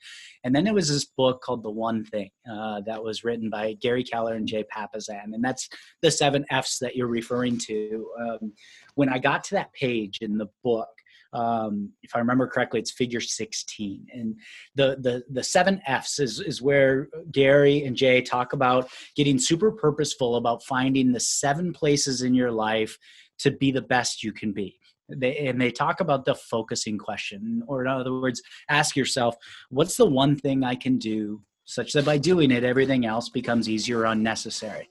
and 0.44 0.54
then 0.54 0.64
there 0.64 0.74
was 0.74 0.88
this 0.88 1.04
book 1.04 1.42
called 1.42 1.62
The 1.62 1.70
One 1.70 2.04
Thing 2.04 2.30
uh, 2.50 2.80
that 2.86 3.02
was 3.02 3.24
written 3.24 3.50
by 3.50 3.74
Gary 3.74 4.04
Keller 4.04 4.34
and 4.34 4.46
Jay 4.46 4.64
Papasan, 4.64 5.34
and 5.34 5.42
that's 5.42 5.68
the 6.02 6.10
seven 6.10 6.44
F's 6.50 6.78
that 6.80 6.96
you're 6.96 7.08
referring 7.08 7.58
to. 7.58 8.10
Um, 8.20 8.52
when 8.94 9.08
I 9.08 9.18
got 9.18 9.44
to 9.44 9.54
that 9.54 9.72
page 9.72 10.18
in 10.20 10.38
the 10.38 10.48
book 10.64 10.88
um, 11.32 11.92
if 12.02 12.14
I 12.14 12.18
remember 12.18 12.46
correctly, 12.46 12.80
it's 12.80 12.90
figure 12.90 13.20
16. 13.20 14.06
And 14.12 14.36
the 14.74 14.96
the 15.00 15.24
the 15.30 15.42
seven 15.42 15.80
F's 15.86 16.18
is 16.18 16.40
is 16.40 16.62
where 16.62 17.08
Gary 17.30 17.84
and 17.84 17.96
Jay 17.96 18.22
talk 18.22 18.52
about 18.52 18.88
getting 19.16 19.38
super 19.38 19.70
purposeful 19.70 20.36
about 20.36 20.62
finding 20.62 21.12
the 21.12 21.20
seven 21.20 21.72
places 21.72 22.22
in 22.22 22.34
your 22.34 22.50
life 22.50 22.98
to 23.40 23.50
be 23.50 23.70
the 23.70 23.82
best 23.82 24.22
you 24.22 24.32
can 24.32 24.52
be. 24.52 24.78
They, 25.10 25.46
and 25.46 25.60
they 25.60 25.70
talk 25.70 26.00
about 26.00 26.26
the 26.26 26.34
focusing 26.34 26.98
question, 26.98 27.62
or 27.66 27.82
in 27.82 27.88
other 27.88 28.12
words, 28.12 28.42
ask 28.68 28.94
yourself, 28.94 29.36
what's 29.70 29.96
the 29.96 30.04
one 30.04 30.36
thing 30.36 30.64
I 30.64 30.74
can 30.74 30.98
do 30.98 31.42
such 31.64 31.92
that 31.92 32.04
by 32.04 32.16
doing 32.16 32.50
it, 32.50 32.64
everything 32.64 33.04
else 33.04 33.28
becomes 33.28 33.68
easier 33.68 34.00
or 34.00 34.06
unnecessary. 34.06 34.88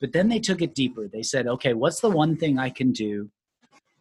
But 0.00 0.12
then 0.12 0.28
they 0.28 0.38
took 0.38 0.62
it 0.62 0.74
deeper. 0.74 1.08
They 1.08 1.22
said, 1.22 1.48
okay, 1.48 1.74
what's 1.74 2.00
the 2.00 2.10
one 2.10 2.36
thing 2.36 2.58
I 2.58 2.70
can 2.70 2.92
do 2.92 3.28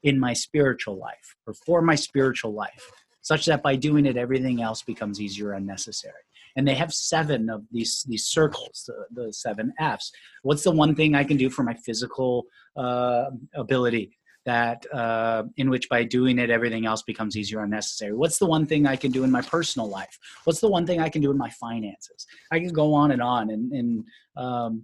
in 0.06 0.20
my 0.20 0.34
spiritual 0.34 0.98
life 0.98 1.36
or 1.46 1.54
for 1.54 1.82
my 1.82 1.96
spiritual 1.96 2.54
life, 2.54 2.92
such 3.22 3.46
that 3.48 3.64
by 3.64 3.76
doing 3.76 4.06
it, 4.06 4.16
everything 4.16 4.62
else 4.62 4.84
becomes 4.84 5.20
easier 5.20 5.54
and 5.54 5.66
necessary. 5.66 6.14
And 6.56 6.66
they 6.66 6.76
have 6.76 6.94
seven 6.94 7.50
of 7.50 7.64
these 7.72 8.06
these 8.08 8.26
circles, 8.26 8.88
the, 8.88 9.24
the 9.24 9.34
seven 9.34 9.74
F's. 9.78 10.12
What's 10.44 10.64
the 10.64 10.72
one 10.72 10.96
thing 10.96 11.16
I 11.16 11.26
can 11.26 11.36
do 11.36 11.50
for 11.50 11.64
my 11.64 11.74
physical 11.74 12.46
uh, 12.78 13.26
ability? 13.56 14.18
that 14.46 14.86
uh, 14.94 15.44
in 15.58 15.72
which 15.72 15.90
by 15.90 16.04
doing 16.04 16.38
it 16.38 16.52
everything 16.52 16.86
else 16.86 17.02
becomes 17.02 17.36
easier 17.36 17.62
and 17.62 17.72
necessary 17.72 18.14
what's 18.14 18.38
the 18.38 18.46
one 18.46 18.64
thing 18.64 18.86
i 18.86 18.96
can 18.96 19.12
do 19.12 19.24
in 19.24 19.32
my 19.32 19.42
personal 19.42 19.90
life 19.90 20.20
what's 20.44 20.60
the 20.60 20.70
one 20.70 20.86
thing 20.86 21.02
i 21.02 21.10
can 21.10 21.20
do 21.20 21.32
in 21.32 21.38
my 21.38 21.50
finances 21.50 22.28
i 22.52 22.60
can 22.60 22.70
go 22.70 22.94
on 22.94 23.10
and 23.10 23.24
on 23.24 23.50
and, 23.50 23.72
and 23.72 24.06
um, 24.38 24.84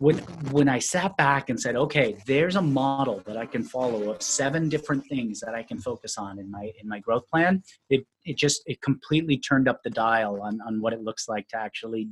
when 0.00 0.16
when 0.50 0.66
I 0.66 0.78
sat 0.78 1.14
back 1.18 1.50
and 1.50 1.60
said, 1.60 1.76
okay, 1.76 2.16
there's 2.26 2.56
a 2.56 2.62
model 2.62 3.22
that 3.26 3.36
I 3.36 3.44
can 3.44 3.62
follow 3.62 4.10
of 4.10 4.22
seven 4.22 4.70
different 4.70 5.06
things 5.06 5.40
that 5.40 5.54
I 5.54 5.62
can 5.62 5.78
focus 5.78 6.16
on 6.16 6.38
in 6.38 6.50
my 6.50 6.72
in 6.80 6.88
my 6.88 7.00
growth 7.00 7.28
plan, 7.28 7.62
it 7.90 8.06
it 8.24 8.38
just 8.38 8.62
it 8.64 8.80
completely 8.80 9.36
turned 9.36 9.68
up 9.68 9.82
the 9.84 9.90
dial 9.90 10.40
on 10.40 10.58
on 10.66 10.80
what 10.80 10.94
it 10.94 11.02
looks 11.02 11.28
like 11.28 11.48
to 11.48 11.58
actually 11.58 12.08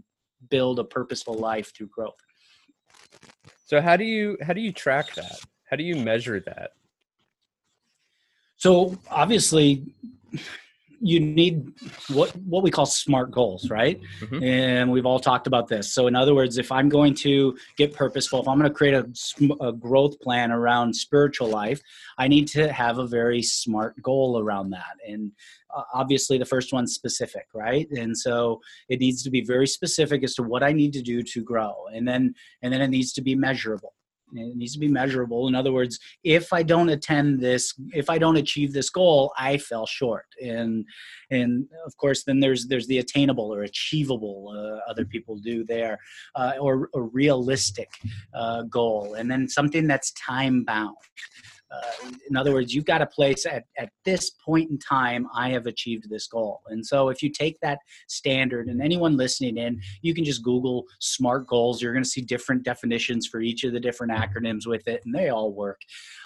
build 0.51 0.79
a 0.79 0.85
purposeful 0.85 1.35
life 1.35 1.73
through 1.75 1.89
growth. 1.89 2.21
So 3.65 3.81
how 3.81 3.97
do 3.97 4.05
you 4.05 4.37
how 4.43 4.53
do 4.53 4.61
you 4.61 4.73
track 4.73 5.15
that? 5.15 5.39
How 5.71 5.77
do 5.77 5.83
you 5.83 5.97
measure 5.97 6.41
that? 6.41 6.73
So 8.57 8.99
obviously 9.11 9.95
you 11.01 11.21
need 11.21 11.73
what 12.13 12.35
what 12.37 12.63
we 12.63 12.71
call 12.71 12.87
smart 12.87 13.31
goals 13.31 13.71
right? 13.71 14.01
Mm-hmm. 14.21 14.43
and 14.43 14.91
we've 14.91 15.07
all 15.07 15.21
talked 15.21 15.47
about 15.47 15.69
this. 15.69 15.93
So 15.93 16.07
in 16.07 16.17
other 16.17 16.35
words 16.35 16.59
if 16.59 16.73
i'm 16.73 16.89
going 16.89 17.15
to 17.15 17.57
get 17.77 17.93
purposeful 17.95 18.41
if 18.41 18.49
i'm 18.49 18.59
going 18.59 18.71
to 18.71 18.75
create 18.75 18.95
a, 18.95 19.09
a, 19.61 19.73
growth 19.73 20.19
plan 20.21 20.51
around 20.51 20.95
spiritual 20.95 21.49
life 21.49 21.81
i 22.19 22.27
need 22.27 22.49
to 22.49 22.73
have 22.73 22.99
a 22.99 23.07
very 23.07 23.43
smart 23.43 24.01
goal 24.03 24.41
around 24.41 24.71
that. 24.71 24.97
And 25.07 25.33
uh, 25.75 25.83
obviously 25.93 26.39
the 26.39 26.45
first 26.45 26.73
one's 26.73 26.95
specific 26.95 27.47
right? 27.55 27.89
And 27.91 28.17
so 28.17 28.61
it 28.89 29.01
needs 29.01 29.23
to 29.23 29.31
be 29.31 29.43
very 29.43 29.67
specific 29.67 30.23
as 30.25 30.35
to 30.35 30.43
what 30.43 30.63
i 30.63 30.73
need 30.73 30.93
to 30.95 31.03
do 31.03 31.23
to 31.23 31.43
grow. 31.43 31.75
And 31.95 32.07
then 32.07 32.35
and 32.63 32.73
then 32.73 32.81
it 32.81 32.89
needs 32.89 33.13
to 33.15 33.23
be 33.23 33.35
measurable 33.35 33.93
it 34.33 34.57
needs 34.57 34.73
to 34.75 34.79
be 34.79 34.89
measurable. 34.89 35.49
In 35.49 35.55
other 35.55 35.73
words 35.73 35.99
if 36.25 36.53
i 36.53 36.63
don't 36.63 36.89
attend 36.89 37.41
this 37.41 37.75
if 37.93 38.11
i 38.11 38.19
don't 38.19 38.37
achieve 38.37 38.73
this 38.73 38.91
goal 38.91 39.33
i 39.39 39.59
fell 39.59 39.87
short. 39.87 40.27
And 40.43 40.85
and 41.31 41.67
of 41.87 41.97
course 41.97 42.25
then 42.25 42.41
there's 42.41 42.67
there's 42.67 42.87
the 42.87 42.99
attainable 42.99 43.55
or 43.55 43.63
achievable 43.63 44.55
uh, 44.57 44.91
other 44.91 45.05
people 45.05 45.37
do 45.37 45.65
there 45.65 45.99
uh, 46.35 46.53
or 46.61 46.91
a 46.95 47.01
realistic 47.01 47.91
uh, 48.35 48.63
goal. 48.63 49.15
And 49.15 49.31
then 49.31 49.49
something 49.49 49.87
that's 49.87 50.13
time 50.13 50.65
bound 50.65 50.97
uh, 51.71 52.11
in 52.29 52.37
other 52.37 52.53
words, 52.53 52.75
you've 52.75 52.85
got 52.85 53.03
a 53.03 53.07
place 53.07 53.45
at, 53.45 53.65
at 53.77 53.91
this 54.05 54.31
point 54.31 54.71
in 54.71 54.79
time, 54.79 55.27
I 55.35 55.51
have 55.51 55.67
achieved 55.67 56.09
this 56.09 56.27
goal. 56.27 56.63
And 56.69 56.85
so 56.85 57.09
if 57.09 57.23
you 57.23 57.31
take 57.31 57.61
that 57.61 57.79
standard 58.09 58.69
and 58.69 58.81
anyone 58.81 59.17
listening 59.17 59.59
in, 59.59 59.81
you 60.01 60.15
can 60.15 60.25
just 60.25 60.43
Google 60.43 60.85
SMART 61.01 61.47
goals. 61.47 61.83
You're 61.83 61.93
going 61.93 62.05
to 62.05 62.09
see 62.09 62.23
different 62.23 62.63
definitions 62.63 63.27
for 63.27 63.41
each 63.41 63.65
of 63.65 63.73
the 63.73 63.81
different 63.81 64.13
acronyms 64.13 64.67
with 64.67 64.89
it, 64.89 65.03
and 65.05 65.15
they 65.15 65.29
all 65.29 65.53
work. 65.53 65.81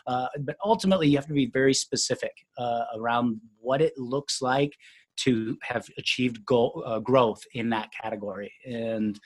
Uh, 0.06 0.28
but 0.40 0.56
ultimately, 0.64 1.08
you 1.08 1.16
have 1.16 1.26
to 1.26 1.32
be 1.32 1.46
very 1.46 1.74
specific 1.74 2.32
uh, 2.58 2.84
around 2.96 3.40
what 3.58 3.82
it 3.82 3.96
looks 3.98 4.42
like 4.42 4.76
to 5.14 5.56
have 5.62 5.86
achieved 5.98 6.44
goal, 6.46 6.82
uh, 6.86 6.98
growth 6.98 7.42
in 7.54 7.68
that 7.70 7.90
category. 8.00 8.52
And, 8.66 9.18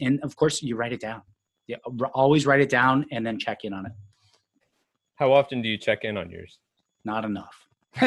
and 0.00 0.20
of 0.22 0.36
course, 0.36 0.62
you 0.62 0.76
write 0.76 0.92
it 0.92 1.00
down. 1.00 1.22
Yeah, 1.66 1.76
always 2.12 2.46
write 2.46 2.60
it 2.60 2.68
down 2.68 3.06
and 3.10 3.26
then 3.26 3.38
check 3.38 3.64
in 3.64 3.72
on 3.72 3.86
it. 3.86 3.92
How 5.16 5.32
often 5.32 5.62
do 5.62 5.68
you 5.68 5.78
check 5.78 6.04
in 6.04 6.16
on 6.16 6.30
yours? 6.30 6.58
Not 7.04 7.24
enough. 7.24 7.54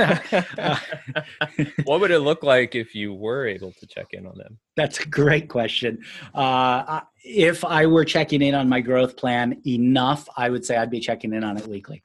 what 1.85 2.01
would 2.01 2.11
it 2.11 2.19
look 2.19 2.43
like 2.43 2.75
if 2.75 2.93
you 2.93 3.13
were 3.13 3.47
able 3.47 3.71
to 3.73 3.87
check 3.87 4.07
in 4.11 4.25
on 4.25 4.37
them? 4.37 4.57
That's 4.75 4.99
a 4.99 5.07
great 5.07 5.47
question. 5.47 6.03
Uh, 6.33 7.01
if 7.23 7.63
I 7.63 7.85
were 7.85 8.03
checking 8.03 8.41
in 8.41 8.53
on 8.53 8.67
my 8.67 8.81
growth 8.81 9.15
plan 9.15 9.61
enough, 9.65 10.27
I 10.35 10.49
would 10.49 10.65
say 10.65 10.75
I'd 10.75 10.91
be 10.91 10.99
checking 10.99 11.33
in 11.33 11.43
on 11.43 11.57
it 11.57 11.67
weekly. 11.67 12.03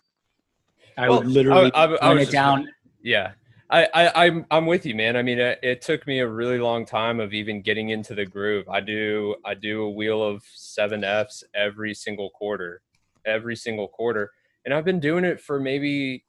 I 0.96 1.08
well, 1.08 1.18
would 1.18 1.28
literally 1.28 1.72
I, 1.74 1.86
I, 1.86 2.12
I 2.12 2.20
it 2.20 2.30
down. 2.30 2.68
Yeah, 3.02 3.32
I, 3.70 3.88
I 3.94 4.26
I'm 4.26 4.46
I'm 4.50 4.66
with 4.66 4.84
you, 4.86 4.94
man. 4.94 5.16
I 5.16 5.22
mean, 5.22 5.38
it, 5.38 5.58
it, 5.62 5.80
took 5.80 6.06
me 6.06 6.20
a 6.20 6.28
really 6.28 6.58
long 6.58 6.84
time 6.84 7.18
of 7.18 7.32
even 7.32 7.62
getting 7.62 7.88
into 7.88 8.14
the 8.14 8.26
groove. 8.26 8.68
I 8.68 8.80
do 8.80 9.34
I 9.44 9.54
do 9.54 9.84
a 9.84 9.90
wheel 9.90 10.22
of 10.22 10.44
seven 10.54 11.02
Fs 11.02 11.42
every 11.54 11.94
single 11.94 12.30
quarter, 12.30 12.82
every 13.24 13.56
single 13.56 13.88
quarter 13.88 14.30
and 14.64 14.74
I've 14.74 14.84
been 14.84 15.00
doing 15.00 15.24
it 15.24 15.40
for 15.40 15.60
maybe 15.60 16.24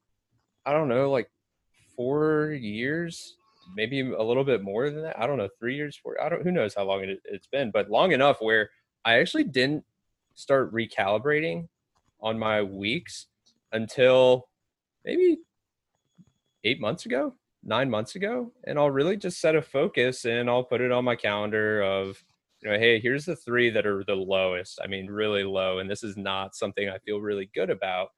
I 0.66 0.72
don't 0.72 0.88
know, 0.88 1.12
like 1.12 1.30
four 1.96 2.52
years, 2.52 3.36
maybe 3.76 4.02
a 4.02 4.22
little 4.22 4.44
bit 4.44 4.64
more 4.64 4.90
than 4.90 5.04
that. 5.04 5.20
I 5.20 5.28
don't 5.28 5.38
know, 5.38 5.50
three 5.60 5.76
years, 5.76 5.98
four. 6.02 6.22
I 6.22 6.30
don't. 6.30 6.44
Who 6.44 6.52
knows 6.52 6.74
how 6.76 6.84
long 6.84 7.04
it, 7.04 7.20
it's 7.26 7.48
been, 7.48 7.72
but 7.72 7.90
long 7.90 8.12
enough 8.12 8.38
where 8.40 8.70
I 9.06 9.20
actually 9.20 9.46
didn't 9.46 9.84
start 10.36 10.74
recalibrating 10.74 11.68
on 12.22 12.40
my 12.40 12.62
weeks 12.62 13.28
until 13.72 14.48
maybe 15.04 15.40
eight 16.64 16.80
months 16.80 17.06
ago, 17.06 17.36
nine 17.64 17.90
months 17.90 18.16
ago, 18.16 18.52
and 18.64 18.80
I'll 18.80 18.90
really 18.90 19.18
just 19.18 19.42
set 19.42 19.56
a 19.56 19.62
focus 19.62 20.26
and 20.26 20.50
I'll 20.50 20.64
put 20.64 20.82
it 20.82 20.92
on 20.92 21.04
my 21.04 21.16
calendar 21.16 21.82
of 21.82 22.24
you 22.62 22.72
know, 22.72 22.80
hey, 22.80 22.98
here's 23.02 23.26
the 23.26 23.36
three 23.36 23.70
that 23.72 23.86
are 23.86 24.06
the 24.06 24.16
lowest. 24.16 24.80
I 24.82 24.88
mean, 24.88 25.08
really 25.08 25.44
low, 25.44 25.80
and 25.80 25.90
this 25.90 26.02
is 26.02 26.16
not 26.16 26.56
something 26.56 26.88
I 26.88 26.98
feel 27.00 27.20
really 27.20 27.50
good 27.54 27.70
about 27.70 28.12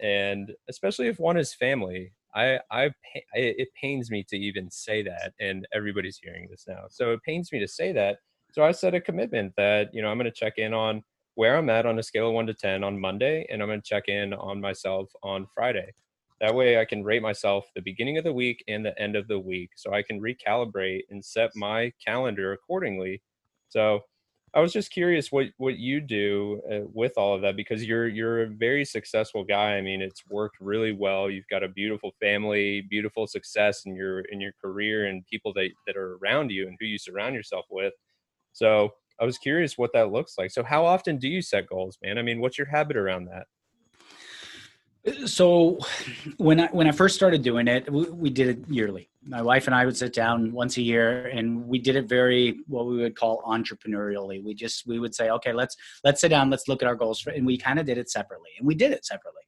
and 0.00 0.52
especially 0.68 1.08
if 1.08 1.18
one 1.18 1.36
is 1.36 1.54
family 1.54 2.12
i 2.34 2.58
i 2.70 2.90
it 3.34 3.68
pains 3.80 4.10
me 4.10 4.22
to 4.22 4.36
even 4.36 4.70
say 4.70 5.02
that 5.02 5.32
and 5.40 5.66
everybody's 5.72 6.18
hearing 6.22 6.46
this 6.50 6.64
now 6.68 6.84
so 6.88 7.12
it 7.12 7.22
pains 7.22 7.52
me 7.52 7.58
to 7.58 7.68
say 7.68 7.92
that 7.92 8.18
so 8.52 8.64
i 8.64 8.72
set 8.72 8.94
a 8.94 9.00
commitment 9.00 9.52
that 9.56 9.92
you 9.92 10.02
know 10.02 10.08
i'm 10.08 10.18
going 10.18 10.24
to 10.24 10.30
check 10.30 10.58
in 10.58 10.72
on 10.72 11.02
where 11.34 11.56
i'm 11.56 11.70
at 11.70 11.86
on 11.86 11.98
a 11.98 12.02
scale 12.02 12.28
of 12.28 12.34
1 12.34 12.46
to 12.46 12.54
10 12.54 12.84
on 12.84 13.00
monday 13.00 13.46
and 13.50 13.62
i'm 13.62 13.68
going 13.68 13.80
to 13.80 13.88
check 13.88 14.08
in 14.08 14.32
on 14.34 14.60
myself 14.60 15.10
on 15.22 15.46
friday. 15.54 15.92
That 16.40 16.54
way 16.54 16.78
i 16.78 16.84
can 16.84 17.02
rate 17.02 17.22
myself 17.22 17.66
the 17.74 17.82
beginning 17.82 18.16
of 18.18 18.24
the 18.24 18.32
week 18.32 18.62
and 18.68 18.84
the 18.86 18.96
end 19.00 19.16
of 19.16 19.26
the 19.26 19.40
week 19.40 19.70
so 19.74 19.92
i 19.92 20.02
can 20.02 20.20
recalibrate 20.20 21.02
and 21.10 21.24
set 21.24 21.50
my 21.56 21.92
calendar 22.04 22.52
accordingly 22.52 23.22
so 23.68 24.00
I 24.54 24.60
was 24.60 24.72
just 24.72 24.90
curious 24.90 25.30
what 25.30 25.48
what 25.58 25.78
you 25.78 26.00
do 26.00 26.62
uh, 26.72 26.80
with 26.92 27.12
all 27.16 27.34
of 27.34 27.42
that 27.42 27.56
because 27.56 27.84
you're 27.84 28.08
you're 28.08 28.42
a 28.42 28.46
very 28.46 28.84
successful 28.84 29.44
guy. 29.44 29.76
I 29.76 29.80
mean, 29.82 30.00
it's 30.02 30.26
worked 30.28 30.56
really 30.60 30.92
well. 30.92 31.30
You've 31.30 31.48
got 31.48 31.62
a 31.62 31.68
beautiful 31.68 32.12
family, 32.20 32.82
beautiful 32.82 33.26
success 33.26 33.84
in 33.86 33.94
your 33.94 34.20
in 34.20 34.40
your 34.40 34.52
career, 34.62 35.06
and 35.06 35.26
people 35.26 35.52
that 35.54 35.70
that 35.86 35.96
are 35.96 36.16
around 36.16 36.50
you 36.50 36.66
and 36.68 36.76
who 36.80 36.86
you 36.86 36.98
surround 36.98 37.34
yourself 37.34 37.66
with. 37.70 37.92
So 38.52 38.94
I 39.20 39.24
was 39.26 39.38
curious 39.38 39.78
what 39.78 39.92
that 39.94 40.12
looks 40.12 40.38
like. 40.38 40.50
So 40.52 40.64
how 40.64 40.86
often 40.86 41.18
do 41.18 41.28
you 41.28 41.42
set 41.42 41.68
goals, 41.68 41.98
man? 42.02 42.18
I 42.18 42.22
mean, 42.22 42.40
what's 42.40 42.58
your 42.58 42.68
habit 42.68 42.96
around 42.96 43.26
that? 43.26 43.46
So 45.26 45.78
when 46.36 46.60
I 46.60 46.66
when 46.68 46.88
I 46.88 46.92
first 46.92 47.14
started 47.14 47.42
doing 47.42 47.68
it, 47.68 47.90
we, 47.90 48.04
we, 48.10 48.30
did 48.30 48.48
it 48.48 48.58
yearly. 48.68 49.08
My 49.24 49.42
wife 49.42 49.66
and 49.66 49.74
I 49.74 49.84
would 49.84 49.96
sit 49.96 50.12
down 50.12 50.52
once 50.52 50.76
a 50.76 50.82
year, 50.82 51.26
and 51.26 51.66
we 51.66 51.78
did 51.78 51.96
it 51.96 52.08
very 52.08 52.60
what 52.66 52.86
we 52.86 52.98
would 52.98 53.16
call 53.16 53.42
entrepreneurially. 53.42 54.42
We 54.42 54.54
just 54.54 54.86
we 54.86 54.98
would 54.98 55.14
say, 55.14 55.30
okay, 55.30 55.52
let's 55.52 55.76
let's 56.04 56.20
sit 56.20 56.28
down, 56.28 56.50
let's 56.50 56.68
look 56.68 56.82
at 56.82 56.88
our 56.88 56.94
goals, 56.94 57.20
for, 57.20 57.30
and 57.30 57.46
we 57.46 57.56
kind 57.56 57.78
of 57.78 57.86
did 57.86 57.98
it 57.98 58.10
separately, 58.10 58.50
and 58.58 58.66
we 58.66 58.74
did 58.74 58.92
it 58.92 59.04
separately, 59.06 59.42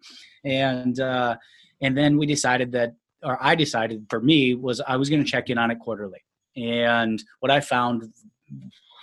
and 0.44 1.00
uh, 1.00 1.36
and 1.80 1.96
then 1.96 2.16
we 2.16 2.26
decided 2.26 2.72
that, 2.72 2.94
or 3.22 3.38
I 3.40 3.54
decided 3.54 4.06
for 4.08 4.20
me 4.20 4.54
was 4.54 4.80
I 4.80 4.96
was 4.96 5.10
going 5.10 5.22
to 5.22 5.30
check 5.30 5.50
in 5.50 5.58
on 5.58 5.70
it 5.70 5.78
quarterly, 5.78 6.20
and 6.56 7.22
what 7.40 7.50
I 7.50 7.60
found 7.60 8.12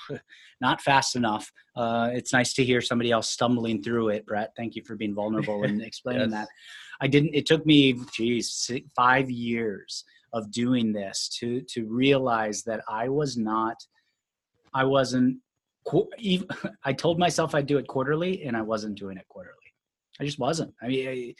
not 0.62 0.82
fast 0.82 1.16
enough. 1.16 1.52
Uh, 1.76 2.10
it's 2.14 2.34
nice 2.34 2.54
to 2.54 2.64
hear 2.64 2.82
somebody 2.82 3.12
else 3.12 3.30
stumbling 3.30 3.82
through 3.82 4.10
it, 4.10 4.26
Brett. 4.26 4.52
Thank 4.56 4.76
you 4.76 4.84
for 4.86 4.96
being 4.96 5.16
vulnerable 5.16 5.64
and 5.64 5.82
explaining 5.92 6.32
yes. 6.32 6.32
that. 6.32 6.48
I 7.02 7.08
didn't. 7.08 7.34
It 7.34 7.46
took 7.46 7.66
me, 7.66 8.00
geez, 8.14 8.70
five 8.96 9.30
years 9.30 10.04
of 10.34 10.52
doing 10.52 10.92
this 10.92 11.30
to 11.40 11.62
to 11.62 11.86
realize 11.86 12.64
that 12.64 12.82
I 12.90 13.10
was 13.10 13.38
not, 13.38 13.78
I 14.74 14.84
wasn't. 14.84 15.38
I 16.84 16.94
told 16.94 17.18
myself 17.18 17.56
I'd 17.56 17.66
do 17.66 17.78
it 17.78 17.88
quarterly, 17.88 18.44
and 18.44 18.58
I 18.58 18.62
wasn't 18.62 18.98
doing 18.98 19.18
it 19.18 19.26
quarterly. 19.30 19.54
I 20.20 20.26
just 20.26 20.40
wasn't. 20.40 20.74
I 20.82 20.88
mean, 20.88 21.36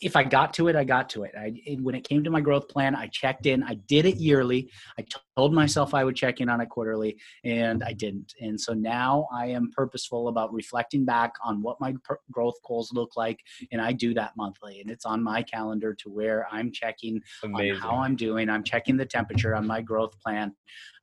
if 0.00 0.16
I 0.16 0.24
got 0.24 0.54
to 0.54 0.68
it, 0.68 0.76
I 0.76 0.84
got 0.84 1.08
to 1.10 1.24
it. 1.24 1.32
I, 1.38 1.54
when 1.80 1.94
it 1.94 2.08
came 2.08 2.24
to 2.24 2.30
my 2.30 2.40
growth 2.40 2.68
plan, 2.68 2.94
I 2.94 3.08
checked 3.08 3.46
in. 3.46 3.62
I 3.62 3.74
did 3.74 4.06
it 4.06 4.16
yearly. 4.16 4.70
I 4.98 5.04
told 5.36 5.52
myself 5.52 5.94
I 5.94 6.04
would 6.04 6.16
check 6.16 6.40
in 6.40 6.48
on 6.48 6.60
it 6.60 6.68
quarterly, 6.68 7.18
and 7.44 7.82
I 7.82 7.92
didn't. 7.92 8.34
And 8.40 8.60
so 8.60 8.74
now 8.74 9.28
I 9.32 9.46
am 9.46 9.70
purposeful 9.74 10.28
about 10.28 10.52
reflecting 10.52 11.04
back 11.04 11.32
on 11.44 11.62
what 11.62 11.80
my 11.80 11.94
per- 12.04 12.20
growth 12.30 12.56
goals 12.66 12.92
look 12.92 13.16
like, 13.16 13.40
and 13.72 13.80
I 13.80 13.92
do 13.92 14.14
that 14.14 14.32
monthly. 14.36 14.80
And 14.80 14.90
it's 14.90 15.04
on 15.04 15.22
my 15.22 15.42
calendar 15.42 15.94
to 15.94 16.10
where 16.10 16.46
I'm 16.50 16.72
checking 16.72 17.20
Amazing. 17.42 17.76
on 17.76 17.80
how 17.80 17.96
I'm 17.98 18.16
doing. 18.16 18.48
I'm 18.48 18.64
checking 18.64 18.96
the 18.96 19.06
temperature 19.06 19.54
on 19.54 19.66
my 19.66 19.80
growth 19.80 20.18
plan 20.20 20.54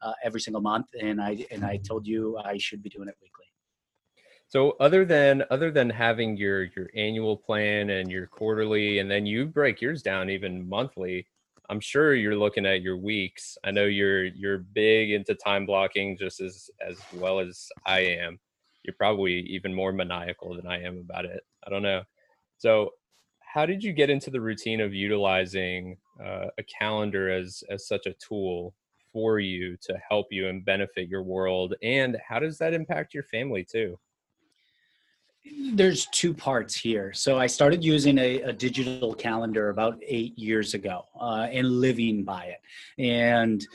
uh, 0.02 0.14
every 0.24 0.42
single 0.42 0.62
month, 0.62 0.88
and 1.00 1.22
I 1.22 1.46
and 1.52 1.66
I 1.66 1.78
told 1.78 2.08
you 2.08 2.38
I 2.38 2.58
should 2.58 2.82
be 2.82 2.90
doing 2.90 3.08
it 3.08 3.16
weekly. 3.22 3.45
So 4.48 4.72
other 4.80 5.06
than 5.06 5.44
other 5.50 5.72
than 5.72 5.90
having 5.90 6.38
your 6.38 6.64
your 6.64 6.90
annual 6.96 7.38
plan 7.38 7.90
and 7.90 8.10
your 8.12 8.28
quarterly, 8.28 9.00
and 9.00 9.10
then 9.10 9.26
you 9.26 9.46
break 9.48 9.82
yours 9.82 10.02
down 10.04 10.30
even 10.30 10.68
monthly, 10.70 11.28
I'm 11.70 11.80
sure 11.80 12.14
you're 12.16 12.38
looking 12.38 12.66
at 12.66 12.82
your 12.82 12.98
weeks. 12.98 13.58
I 13.64 13.72
know 13.72 13.86
you're 13.86 14.26
you're 14.26 14.60
big 14.60 15.12
into 15.12 15.36
time 15.36 15.66
blocking 15.66 16.18
just 16.18 16.42
as 16.42 16.70
as 16.82 17.00
well 17.14 17.40
as 17.40 17.70
I 17.86 18.00
am. 18.02 18.40
You're 18.84 18.96
probably 18.98 19.34
even 19.42 19.74
more 19.74 19.92
maniacal 19.92 20.56
than 20.56 20.68
I 20.68 20.82
am 20.84 21.00
about 21.00 21.26
it. 21.26 21.44
I 21.66 21.70
don't 21.72 21.82
know. 21.82 22.04
So 22.58 22.92
how 23.42 23.66
did 23.66 23.84
you 23.84 23.94
get 23.94 24.10
into 24.10 24.30
the 24.30 24.42
routine 24.42 24.82
of 24.82 24.94
utilizing 24.94 25.98
uh, 26.24 26.48
a 26.58 26.64
calendar 26.64 27.30
as 27.32 27.64
as 27.70 27.88
such 27.88 28.06
a 28.06 28.14
tool 28.14 28.76
for 29.12 29.40
you 29.40 29.78
to 29.78 29.98
help 30.10 30.28
you 30.32 30.48
and 30.50 30.64
benefit 30.66 31.08
your 31.08 31.24
world 31.24 31.74
and 31.82 32.18
how 32.28 32.38
does 32.40 32.58
that 32.58 32.74
impact 32.74 33.14
your 33.14 33.24
family 33.24 33.64
too 33.64 33.98
there's 35.74 36.08
two 36.08 36.34
parts 36.34 36.76
here. 36.76 37.14
So 37.14 37.38
i 37.38 37.48
started 37.48 37.84
using 37.84 38.18
a, 38.18 38.42
a 38.42 38.54
digital 38.54 39.14
calendar 39.14 39.70
about 39.70 40.00
eight 40.06 40.38
years 40.38 40.74
ago 40.74 41.06
uh, 41.20 41.48
and 41.52 41.82
living 41.82 42.24
by 42.24 42.46
it. 42.46 42.62
And 43.02 43.66